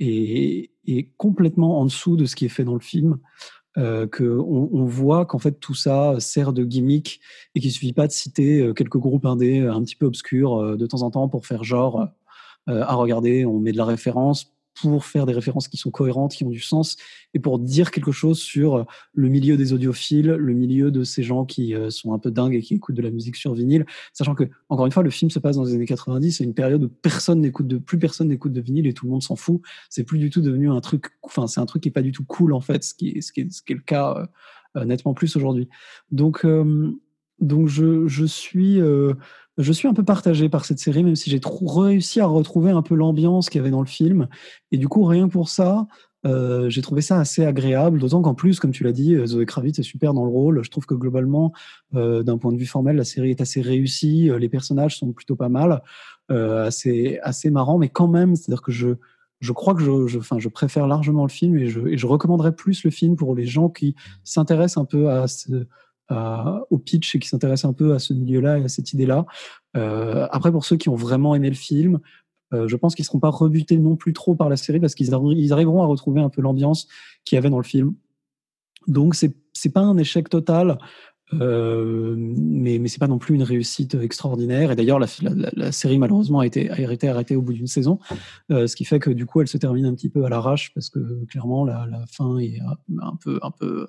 [0.00, 3.18] est, est complètement en dessous de ce qui est fait dans le film
[3.78, 7.20] euh, qu'on on voit qu'en fait tout ça sert de gimmick
[7.54, 10.76] et qu'il suffit pas de citer euh, quelques groupes indés un petit peu obscurs euh,
[10.76, 12.08] de temps en temps pour faire genre
[12.68, 16.32] euh, à regarder, on met de la référence pour faire des références qui sont cohérentes,
[16.32, 16.96] qui ont du sens,
[17.34, 21.44] et pour dire quelque chose sur le milieu des audiophiles, le milieu de ces gens
[21.44, 24.34] qui euh, sont un peu dingues et qui écoutent de la musique sur vinyle, sachant
[24.34, 26.84] que, encore une fois, le film se passe dans les années 90, c'est une période
[26.84, 29.60] où personne n'écoute de, plus personne n'écoute de vinyle et tout le monde s'en fout.
[29.90, 32.12] C'est plus du tout devenu un truc, enfin, c'est un truc qui est pas du
[32.12, 34.28] tout cool, en fait, ce qui est, ce qui est, ce qui est le cas
[34.76, 35.68] euh, nettement plus aujourd'hui.
[36.10, 36.92] Donc, euh,
[37.40, 39.14] donc je, je suis, euh,
[39.58, 42.82] je suis un peu partagé par cette série, même si j'ai réussi à retrouver un
[42.82, 44.28] peu l'ambiance qu'il y avait dans le film.
[44.72, 45.86] Et du coup, rien pour ça,
[46.26, 49.78] euh, j'ai trouvé ça assez agréable, d'autant qu'en plus, comme tu l'as dit, Zoé Kravitz
[49.78, 50.62] est super dans le rôle.
[50.64, 51.52] Je trouve que globalement,
[51.94, 54.30] euh, d'un point de vue formel, la série est assez réussie.
[54.38, 55.82] Les personnages sont plutôt pas mal,
[56.30, 58.88] euh, assez, assez marrants, mais quand même, c'est-à-dire que je,
[59.40, 62.06] je crois que je, je, enfin, je préfère largement le film et je, et je
[62.06, 65.66] recommanderais plus le film pour les gens qui s'intéressent un peu à ce,
[66.10, 69.26] au pitch et qui s'intéressent un peu à ce milieu-là et à cette idée-là.
[69.76, 72.00] Euh, après, pour ceux qui ont vraiment aimé le film,
[72.54, 75.10] euh, je pense qu'ils seront pas rebutés non plus trop par la série parce qu'ils
[75.36, 76.88] ils arriveront à retrouver un peu l'ambiance
[77.24, 77.94] qu'il y avait dans le film.
[78.86, 80.78] Donc c'est c'est pas un échec total,
[81.34, 84.70] euh, mais mais c'est pas non plus une réussite extraordinaire.
[84.70, 87.98] Et d'ailleurs la, série malheureusement a été arrêtée au bout d'une saison,
[88.48, 90.88] ce qui fait que du coup elle se termine un petit peu à l'arrache parce
[90.88, 92.60] que clairement la, la fin est
[93.02, 93.88] un peu un peu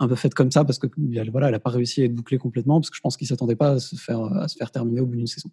[0.00, 0.86] un peu faite comme ça parce que
[1.30, 3.56] voilà, elle n'a pas réussi à être bouclée complètement parce que je pense qu'il s'attendait
[3.56, 5.50] pas à se faire terminer au bout d'une saison,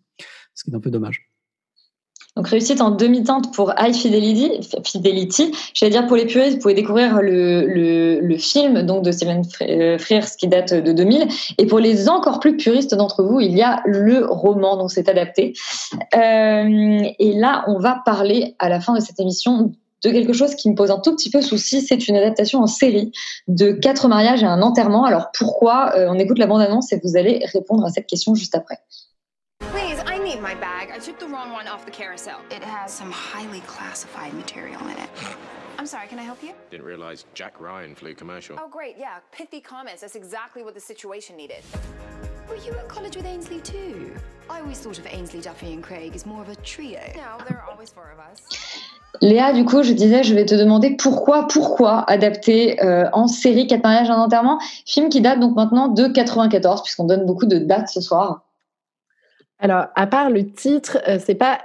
[0.54, 1.32] ce qui est un peu dommage.
[2.38, 4.62] Donc réussite en demi-teinte pour High Fidelity.
[4.86, 5.52] Fidelity.
[5.74, 9.44] Je vais dire pour les puristes, vous pouvez découvrir le, film donc de Steven
[10.00, 11.28] Frears qui date de 2000.
[11.58, 15.10] Et pour les encore plus puristes d'entre vous, il y a le roman dont c'est
[15.10, 15.54] adapté.
[16.16, 19.74] Euh, et là, on va parler à la fin de cette émission
[20.04, 21.82] de quelque chose qui me pose un tout petit peu souci.
[21.82, 23.12] C'est une adaptation en série
[23.47, 25.06] de quatre mariages et un enterrement.
[25.06, 28.56] Alors pourquoi euh, On écoute la bande-annonce et vous allez répondre à cette question juste
[28.56, 28.78] après.
[29.72, 30.89] Please, I need my bag.
[30.93, 32.39] I took the wrong one off the carousel.
[32.49, 35.10] It has some highly classified material in it.
[35.80, 36.54] I'm sorry, can I help you?
[36.70, 38.56] Didn't realize Jack Ryan flew commercial.
[38.60, 39.20] Oh, great, yeah.
[39.32, 40.02] Pithy comments.
[40.02, 41.64] That's exactly what the situation needed.
[42.49, 44.14] Were you at college with Ainsley too?
[44.49, 47.02] I always thought of Ainsley, Duffy and Craig as more of a trio.
[47.16, 48.45] No, there are always four of us.
[49.20, 53.68] Léa, du coup, je disais, je vais te demander pourquoi, pourquoi adapter euh, en série
[53.68, 57.57] Quatre mariages un enterrement, film qui date donc maintenant de 94, puisqu'on donne beaucoup de
[57.57, 58.43] dates ce soir.
[59.59, 61.59] Alors, à part le titre, euh, c'est pas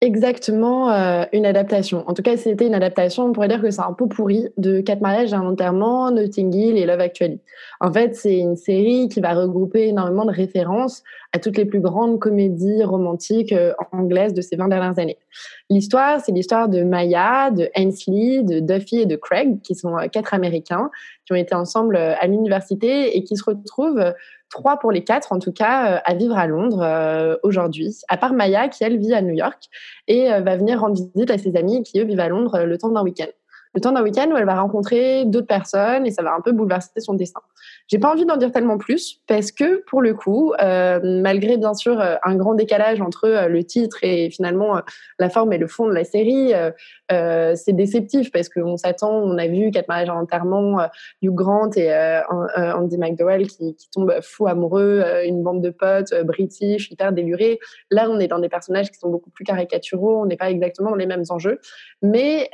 [0.00, 2.04] exactement euh, une adaptation.
[2.06, 4.48] En tout cas, si c'était une adaptation, on pourrait dire que c'est un peu pourri
[4.58, 7.40] de Quatre mariages et un enterrement, Notting Hill et Love Actually.
[7.80, 11.02] En fait, c'est une série qui va regrouper énormément de références
[11.34, 15.18] à toutes les plus grandes comédies romantiques euh, anglaises de ces 20 dernières années.
[15.68, 20.06] L'histoire, c'est l'histoire de Maya, de Ainsley, de Duffy et de Craig, qui sont euh,
[20.06, 20.90] quatre Américains,
[21.26, 24.14] qui ont été ensemble euh, à l'université et qui se retrouvent
[24.48, 27.96] trois pour les quatre, en tout cas, à vivre à Londres aujourd'hui.
[28.08, 29.64] À part Maya, qui elle vit à New York
[30.06, 32.90] et va venir rendre visite à ses amis qui eux vivent à Londres le temps
[32.90, 33.26] d'un week-end.
[33.74, 36.52] Le temps d'un week-end où elle va rencontrer d'autres personnes et ça va un peu
[36.52, 37.40] bouleverser son destin.
[37.88, 41.74] J'ai pas envie d'en dire tellement plus parce que pour le coup, euh, malgré bien
[41.74, 44.80] sûr un grand décalage entre euh, le titre et finalement euh,
[45.18, 46.52] la forme et le fond de la série,
[47.10, 50.88] c'est déceptif parce qu'on s'attend, on a vu quatre mariages en enterrement,
[51.22, 51.92] Hugh Grant et
[52.56, 57.58] Andy McDowell qui, qui tombent fous amoureux, une bande de potes british hyper délurés.
[57.90, 60.90] Là, on est dans des personnages qui sont beaucoup plus caricaturaux, on n'est pas exactement
[60.90, 61.60] dans les mêmes enjeux,
[62.02, 62.50] mais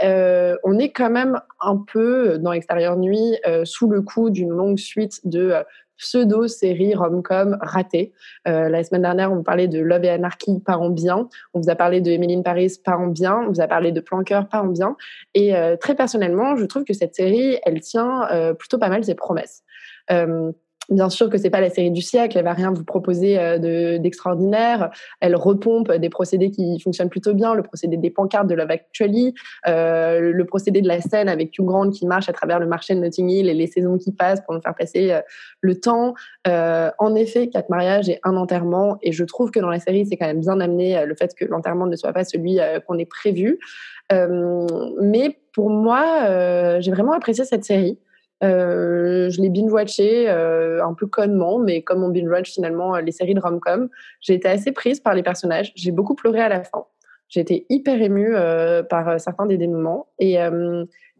[0.64, 5.20] on est quand même un peu dans l'extérieur nuit sous le coup d'une longue suite
[5.24, 5.62] de euh,
[6.00, 8.12] pseudo-séries rom-com ratées.
[8.48, 11.28] Euh, la semaine dernière, on parlait de Love et Anarchy, pas en bien.
[11.54, 13.38] On vous a parlé de Emily Paris, pas en bien.
[13.46, 14.96] On vous a parlé de Planqueur, pas en bien.
[15.34, 19.04] Et euh, très personnellement, je trouve que cette série, elle tient euh, plutôt pas mal
[19.04, 19.62] ses promesses.
[20.90, 23.36] Euh, Bien sûr que c'est pas la série du siècle, elle va rien vous proposer
[23.58, 24.90] de, d'extraordinaire.
[25.20, 29.34] Elle repompe des procédés qui fonctionnent plutôt bien, le procédé des pancartes de Love Actually,
[29.66, 32.94] euh, le procédé de la scène avec Hugh Grant qui marche à travers le marché
[32.94, 35.18] de Notting Hill et les saisons qui passent pour nous faire passer
[35.60, 36.14] le temps.
[36.46, 40.16] en effet, quatre mariages et un enterrement, et je trouve que dans la série c'est
[40.16, 43.58] quand même bien amené le fait que l'enterrement ne soit pas celui qu'on est prévu.
[44.10, 47.98] mais pour moi, j'ai vraiment apprécié cette série.
[48.42, 53.34] Euh, je l'ai binge-watché euh, un peu connement, mais comme on binge-watch finalement les séries
[53.34, 53.88] de rom-com,
[54.20, 55.72] j'ai été assez prise par les personnages.
[55.74, 56.86] J'ai beaucoup pleuré à la fin.
[57.28, 60.08] J'ai été hyper émue euh, par certains des dénouements.
[60.18, 60.38] Et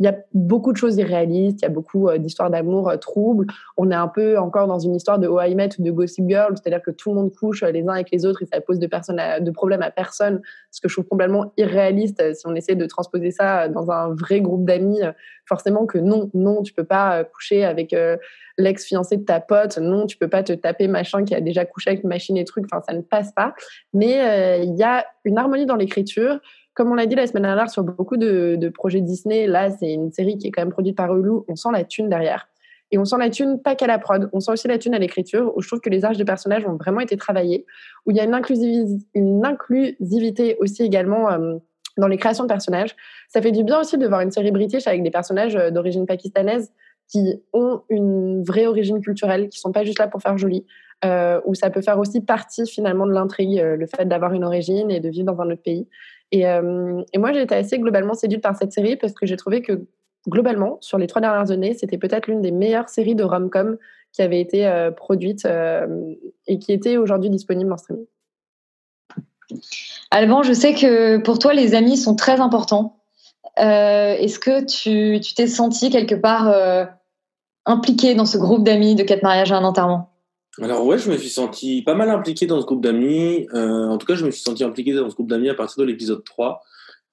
[0.01, 2.97] il y a beaucoup de choses irréalistes, il y a beaucoup euh, d'histoires d'amour euh,
[2.97, 3.47] troubles.
[3.77, 6.25] On est un peu encore dans une histoire de Oh I Met ou de Gossip
[6.27, 8.63] Girl, c'est-à-dire que tout le monde couche euh, les uns avec les autres et ça
[8.63, 10.41] pose de, de problème à personne,
[10.71, 14.41] ce que je trouve complètement irréaliste si on essaie de transposer ça dans un vrai
[14.41, 15.01] groupe d'amis.
[15.45, 17.95] Forcément que non, non, tu peux pas coucher avec
[18.57, 21.91] l'ex-fiancé de ta pote, non, tu peux pas te taper machin qui a déjà couché
[21.91, 23.55] avec machine et trucs, enfin ça ne passe pas.
[23.93, 26.39] Mais il y a une harmonie dans l'écriture
[26.75, 30.13] comme on l'a dit la semaine dernière sur beaucoup de, projets Disney, là, c'est une
[30.13, 31.41] série qui est quand même produite par Hulu.
[31.49, 32.49] On sent la thune derrière.
[32.93, 34.99] Et on sent la thune pas qu'à la prod, on sent aussi la thune à
[34.99, 37.67] l'écriture, où je trouve que les arches de personnages ont vraiment été travaillés,
[38.05, 38.35] où il y a une
[39.45, 41.57] inclusivité aussi également euh,
[41.97, 42.97] dans les créations de personnages.
[43.29, 46.07] Ça fait du bien aussi de voir une série british avec des personnages euh, d'origine
[46.07, 46.73] pakistanaise
[47.09, 50.65] qui ont une vraie origine culturelle, qui sont pas juste là pour faire joli,
[51.05, 54.93] euh, où ça peut faire aussi partie finalement de l'intrigue, le fait d'avoir une origine
[54.93, 55.89] et de vivre dans un autre pays.
[56.35, 59.63] Euh, et, moi, j'ai été assez globalement séduite par cette série parce que j'ai trouvé
[59.63, 59.85] que
[60.29, 63.77] globalement, sur les trois dernières années, c'était peut-être l'une des meilleures séries de rom-com
[64.13, 66.15] qui avait été euh, produite euh,
[66.47, 68.07] et qui était aujourd'hui disponible en streaming.
[70.11, 72.97] Alban, je sais que pour toi, les amis sont très importants.
[73.57, 76.55] Est-ce que tu t'es senti quelque part
[77.67, 80.10] impliqué dans ce groupe d'amis de quatre mariages à un enterrement?
[80.59, 83.47] Alors ouais, je me suis senti pas mal impliqué dans ce groupe d'amis.
[83.55, 85.81] Euh, en tout cas, je me suis senti impliqué dans ce groupe d'amis à partir
[85.83, 86.61] de l'épisode 3.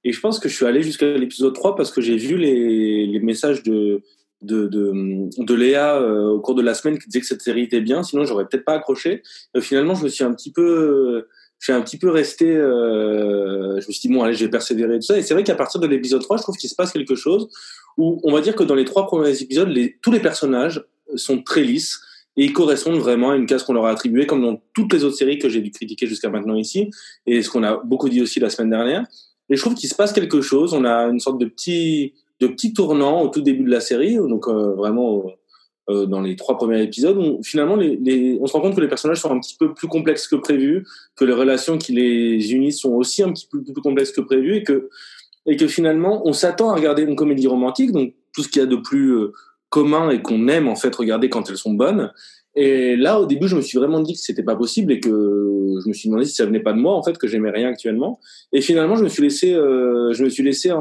[0.03, 3.19] Et je pense que je suis allé jusqu'à l'épisode 3 parce que j'ai vu les,
[3.21, 4.01] messages de,
[4.41, 7.81] de, de, Léa euh, au cours de la semaine qui disait que cette série était
[7.81, 8.03] bien.
[8.03, 9.21] Sinon, j'aurais peut-être pas accroché.
[9.55, 11.27] Euh, finalement, je me suis un petit peu...
[11.59, 12.53] Je un petit peu resté.
[12.53, 15.17] je me suis dit, bon, allez, je vais persévérer tout ça.
[15.17, 17.49] Et c'est vrai qu'à partir de l'épisode 3, je trouve qu'il se passe quelque chose
[17.97, 20.85] où on va dire que dans les trois premiers épisodes, tous les personnages
[21.15, 21.99] sont très lisses
[22.37, 25.03] et ils correspondent vraiment à une case qu'on leur a attribuée, comme dans toutes les
[25.03, 26.91] autres séries que j'ai dû critiquer jusqu'à maintenant ici,
[27.25, 29.05] et ce qu'on a beaucoup dit aussi la semaine dernière.
[29.49, 30.73] Et je trouve qu'il se passe quelque chose.
[30.73, 34.15] On a une sorte de petit, de petit tournant au tout début de la série,
[34.15, 35.25] donc euh, vraiment
[35.89, 39.21] euh, dans les trois premiers épisodes, où finalement on se rend compte que les personnages
[39.21, 40.85] sont un petit peu plus complexes que prévu,
[41.15, 44.57] que les relations qui les unissent sont aussi un petit peu plus complexes que prévu,
[44.57, 44.89] et que
[45.49, 48.63] et que finalement on s'attend à regarder une comédie romantique, donc tout ce qu'il y
[48.63, 49.31] a de plus euh,
[49.77, 52.11] commun et qu'on aime en fait regarder quand elles sont bonnes.
[52.55, 55.09] Et là, au début, je me suis vraiment dit que c'était pas possible et que
[55.09, 57.69] je me suis demandé si ça venait pas de moi en fait, que j'aimais rien
[57.69, 58.19] actuellement.
[58.51, 60.71] Et finalement, je me suis laissé, euh, je me suis laissé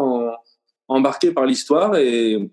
[0.88, 2.48] embarquer par l'histoire et, et,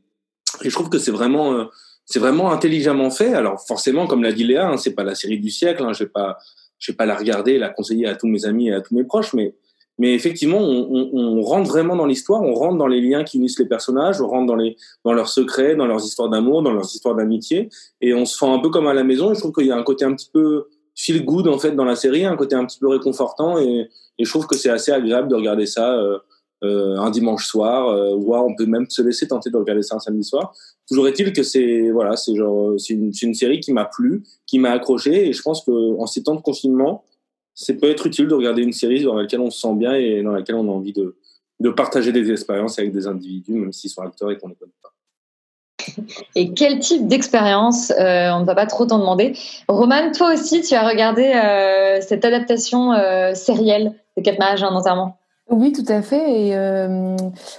[0.61, 1.65] je trouve que c'est vraiment, euh,
[2.05, 3.33] c'est vraiment intelligemment fait.
[3.33, 5.83] Alors forcément, comme l'a dit Léa, hein, c'est pas la série du siècle.
[5.83, 6.37] Hein, je vais pas,
[6.77, 9.05] je vais pas la regarder, la conseiller à tous mes amis et à tous mes
[9.05, 9.55] proches, mais
[9.99, 13.37] mais effectivement, on, on, on rentre vraiment dans l'histoire, on rentre dans les liens qui
[13.37, 14.75] unissent les personnages, on rentre dans, les,
[15.05, 17.69] dans leurs secrets, dans leurs histoires d'amour, dans leurs histoires d'amitié,
[18.01, 19.31] et on se sent un peu comme à la maison.
[19.31, 20.65] Et je trouve qu'il y a un côté un petit peu
[20.95, 24.25] feel good en fait dans la série, un côté un petit peu réconfortant, et, et
[24.25, 26.17] je trouve que c'est assez agréable de regarder ça euh,
[26.63, 29.95] euh, un dimanche soir, euh, voire on peut même se laisser tenter de regarder ça
[29.95, 30.55] un samedi soir.
[30.87, 34.59] Toujours est-il que c'est voilà, c'est genre c'est une, une série qui m'a plu, qui
[34.59, 37.03] m'a accroché, et je pense que en ces temps de confinement
[37.55, 40.21] c'est peut être utile de regarder une série dans laquelle on se sent bien et
[40.23, 41.15] dans laquelle on a envie de,
[41.71, 44.71] partager des expériences avec des individus, même s'ils sont acteurs et qu'on ne les connaît
[44.81, 44.93] pas.
[46.35, 49.33] Et quel type d'expérience euh, On ne va pas trop t'en demander.
[49.67, 54.73] Roman, toi aussi, tu as regardé euh, cette adaptation euh, sérielle de Quatre mariages un
[54.73, 55.17] enterrement
[55.49, 56.47] oui, tout à fait.
[56.47, 57.17] Et euh,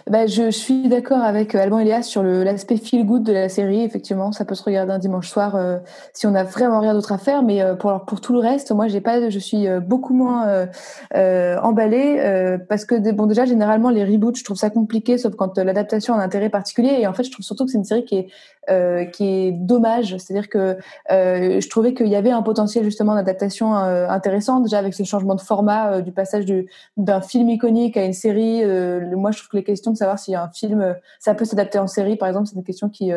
[0.09, 3.83] bah, je, suis d'accord avec Alban Elias sur l'aspect feel good de la série.
[3.83, 5.77] Effectivement, ça peut se regarder un dimanche soir euh,
[6.15, 7.43] si on n'a vraiment rien d'autre à faire.
[7.43, 10.67] Mais euh, pour, pour tout le reste, moi, j'ai pas, je suis beaucoup moins
[11.15, 16.15] emballée parce que bon, déjà, généralement, les reboots, je trouve ça compliqué, sauf quand l'adaptation
[16.15, 16.97] a un intérêt particulier.
[17.01, 18.29] Et en fait, je trouve surtout que c'est une série qui est
[18.71, 20.17] euh, qui est dommage.
[20.17, 20.79] C'est-à-dire que
[21.11, 25.03] euh, je trouvais qu'il y avait un potentiel justement d'adaptation euh, intéressant déjà avec ce
[25.03, 26.47] changement de format du passage
[26.97, 28.65] d'un film iconique à une série.
[29.17, 31.87] moi, je trouve que les questions de savoir si un film ça peut s'adapter en
[31.87, 33.13] série, par exemple, c'est une question qui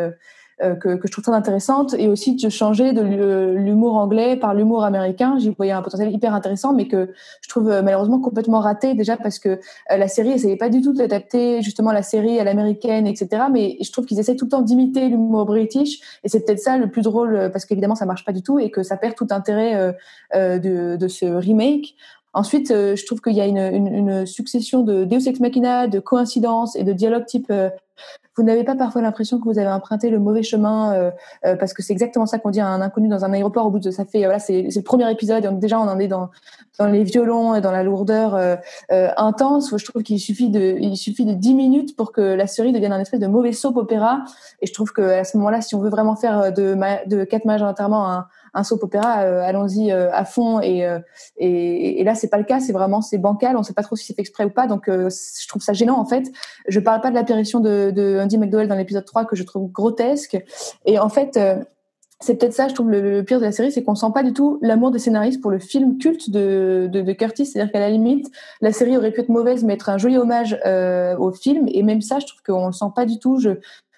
[0.59, 4.83] que, que je trouve très intéressante et aussi de changer de l'humour anglais par l'humour
[4.83, 5.37] américain.
[5.37, 9.39] J'y voyais un potentiel hyper intéressant, mais que je trouve malheureusement complètement raté déjà parce
[9.39, 13.43] que la série essayait pas du tout d'adapter justement la série à l'américaine, etc.
[13.51, 16.77] Mais je trouve qu'ils essaient tout le temps d'imiter l'humour british et c'est peut-être ça
[16.77, 19.27] le plus drôle parce qu'évidemment ça marche pas du tout et que ça perd tout
[19.29, 19.95] intérêt
[20.33, 21.95] de, de ce remake.
[22.37, 25.87] Ensuite, euh, je trouve qu'il y a une, une, une, succession de Deus Ex Machina,
[25.87, 27.69] de coïncidences et de dialogues type euh,
[28.37, 31.11] vous n'avez pas parfois l'impression que vous avez emprunté le mauvais chemin euh,
[31.45, 33.71] euh parce que c'est exactement ça qu'on dit à un inconnu dans un aéroport au
[33.71, 36.29] bout de ça fait voilà c'est le premier épisode et déjà on en est dans
[36.79, 38.55] dans les violons et dans la lourdeur euh,
[39.17, 39.75] intense.
[39.75, 42.93] Je trouve qu'il suffit de il suffit de 10 minutes pour que la série devienne
[42.93, 44.23] un espèce de mauvais soap opéra.
[44.61, 46.77] Et je trouve que à ce moment-là si on veut vraiment faire de
[47.07, 50.59] de quatre mages entièrement un un soap opéra, euh, allons-y euh, à fond.
[50.61, 50.99] Et, euh,
[51.37, 52.59] et, et, là, c'est pas le cas.
[52.59, 53.57] C'est vraiment c'est bancal.
[53.57, 54.67] On sait pas trop si c'est exprès ou pas.
[54.67, 56.31] Donc, je trouve ça gênant en fait.
[56.67, 60.37] Je parle pas de l'apparition de, Andy McDowell dans l'épisode 3 que je trouve grotesque.
[60.85, 61.39] Et en fait
[62.19, 64.33] c'est peut-être ça, je trouve, le, pire de la série, c'est qu'on sent pas du
[64.33, 67.45] tout l'amour des scénaristes pour le film culte de, de, de Curtis.
[67.45, 70.57] C'est-à-dire qu'à la limite, la série aurait pu être mauvaise, mais être un joli hommage
[71.19, 71.67] au film.
[71.67, 73.39] Et même ça, je trouve qu'on le sent pas du tout.
[73.39, 73.51] Je,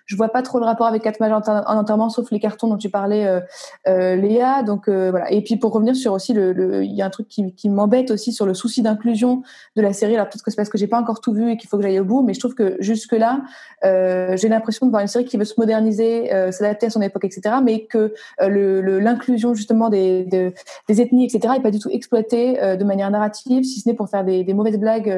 [0.09, 2.77] je vois pas trop le rapport avec Quatre Mages en enterrement, sauf les cartons dont
[2.77, 3.41] tu parlais, euh,
[3.87, 4.63] euh, Léa.
[4.63, 5.31] Donc euh, voilà.
[5.31, 8.09] Et puis pour revenir sur aussi le, il y a un truc qui, qui m'embête
[8.09, 9.43] aussi sur le souci d'inclusion
[9.75, 10.15] de la série.
[10.15, 11.83] Alors peut-être que c'est parce que j'ai pas encore tout vu et qu'il faut que
[11.83, 13.41] j'aille au bout, mais je trouve que jusque là,
[13.83, 17.57] j'ai l'impression de voir une série qui veut se moderniser, s'adapter à son époque, etc.
[17.63, 21.53] Mais que l'inclusion justement des, des ethnies, etc.
[21.57, 24.79] est pas du tout exploitée de manière narrative, si ce n'est pour faire des, mauvaises
[24.79, 25.15] blagues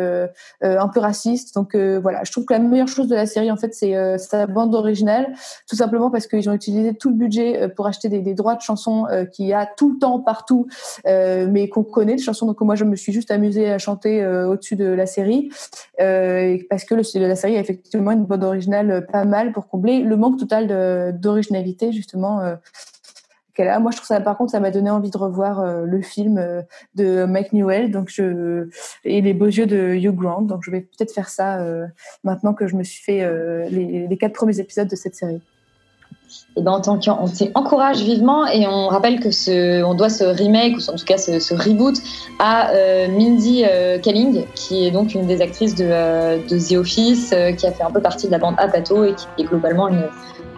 [0.62, 1.56] un peu racistes.
[1.56, 4.48] Donc voilà, je trouve que la meilleure chose de la série en fait, c'est sa
[5.68, 8.62] tout simplement parce qu'ils ont utilisé tout le budget euh, pour acheter des, droits de
[8.62, 10.68] chansons euh, qu'il y a tout le temps, partout,
[11.06, 12.46] euh, mais qu'on connaît, des chansons.
[12.46, 15.50] Donc moi, je me suis juste amusée à chanter au-dessus de la série,
[15.98, 20.18] parce que le, la série a effectivement une bande originale pas mal pour combler le
[20.18, 22.42] manque total d'originalité, justement
[23.80, 26.38] moi, je trouve ça, par contre, ça m'a donné envie de revoir euh, le film
[26.38, 26.62] euh,
[26.96, 28.68] de Mike Newell, donc je
[29.04, 30.42] et les beaux yeux de Hugh Grant.
[30.42, 31.86] Donc, je vais peut-être faire ça euh,
[32.24, 33.26] maintenant que je me suis fait
[33.70, 35.42] les, quatre premiers épisodes de cette série.
[36.56, 40.24] Et ben, en tant on t'encourage vivement et on rappelle que ce, on doit ce
[40.24, 41.96] remake ou en tout cas ce, reboot
[42.40, 42.72] à
[43.10, 43.64] Mindy
[44.02, 47.92] Kaling, qui est donc une des actrices de, de The Office, qui a fait un
[47.92, 50.08] peu partie de la bande Apato et qui est globalement une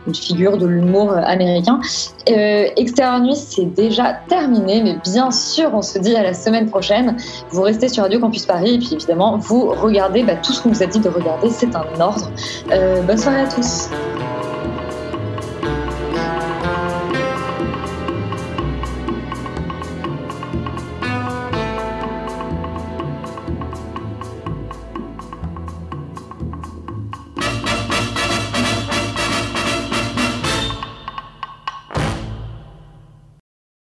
[0.08, 1.80] une figure de l'humour américain.
[2.30, 6.70] Euh, Extérieur Nuit, c'est déjà terminé, mais bien sûr, on se dit à la semaine
[6.70, 7.18] prochaine.
[7.50, 10.70] Vous restez sur Radio Campus Paris et puis évidemment, vous regardez bah, tout ce qu'on
[10.70, 12.30] vous a dit de regarder, c'est un ordre.
[12.72, 13.90] Euh, bonne soirée à tous.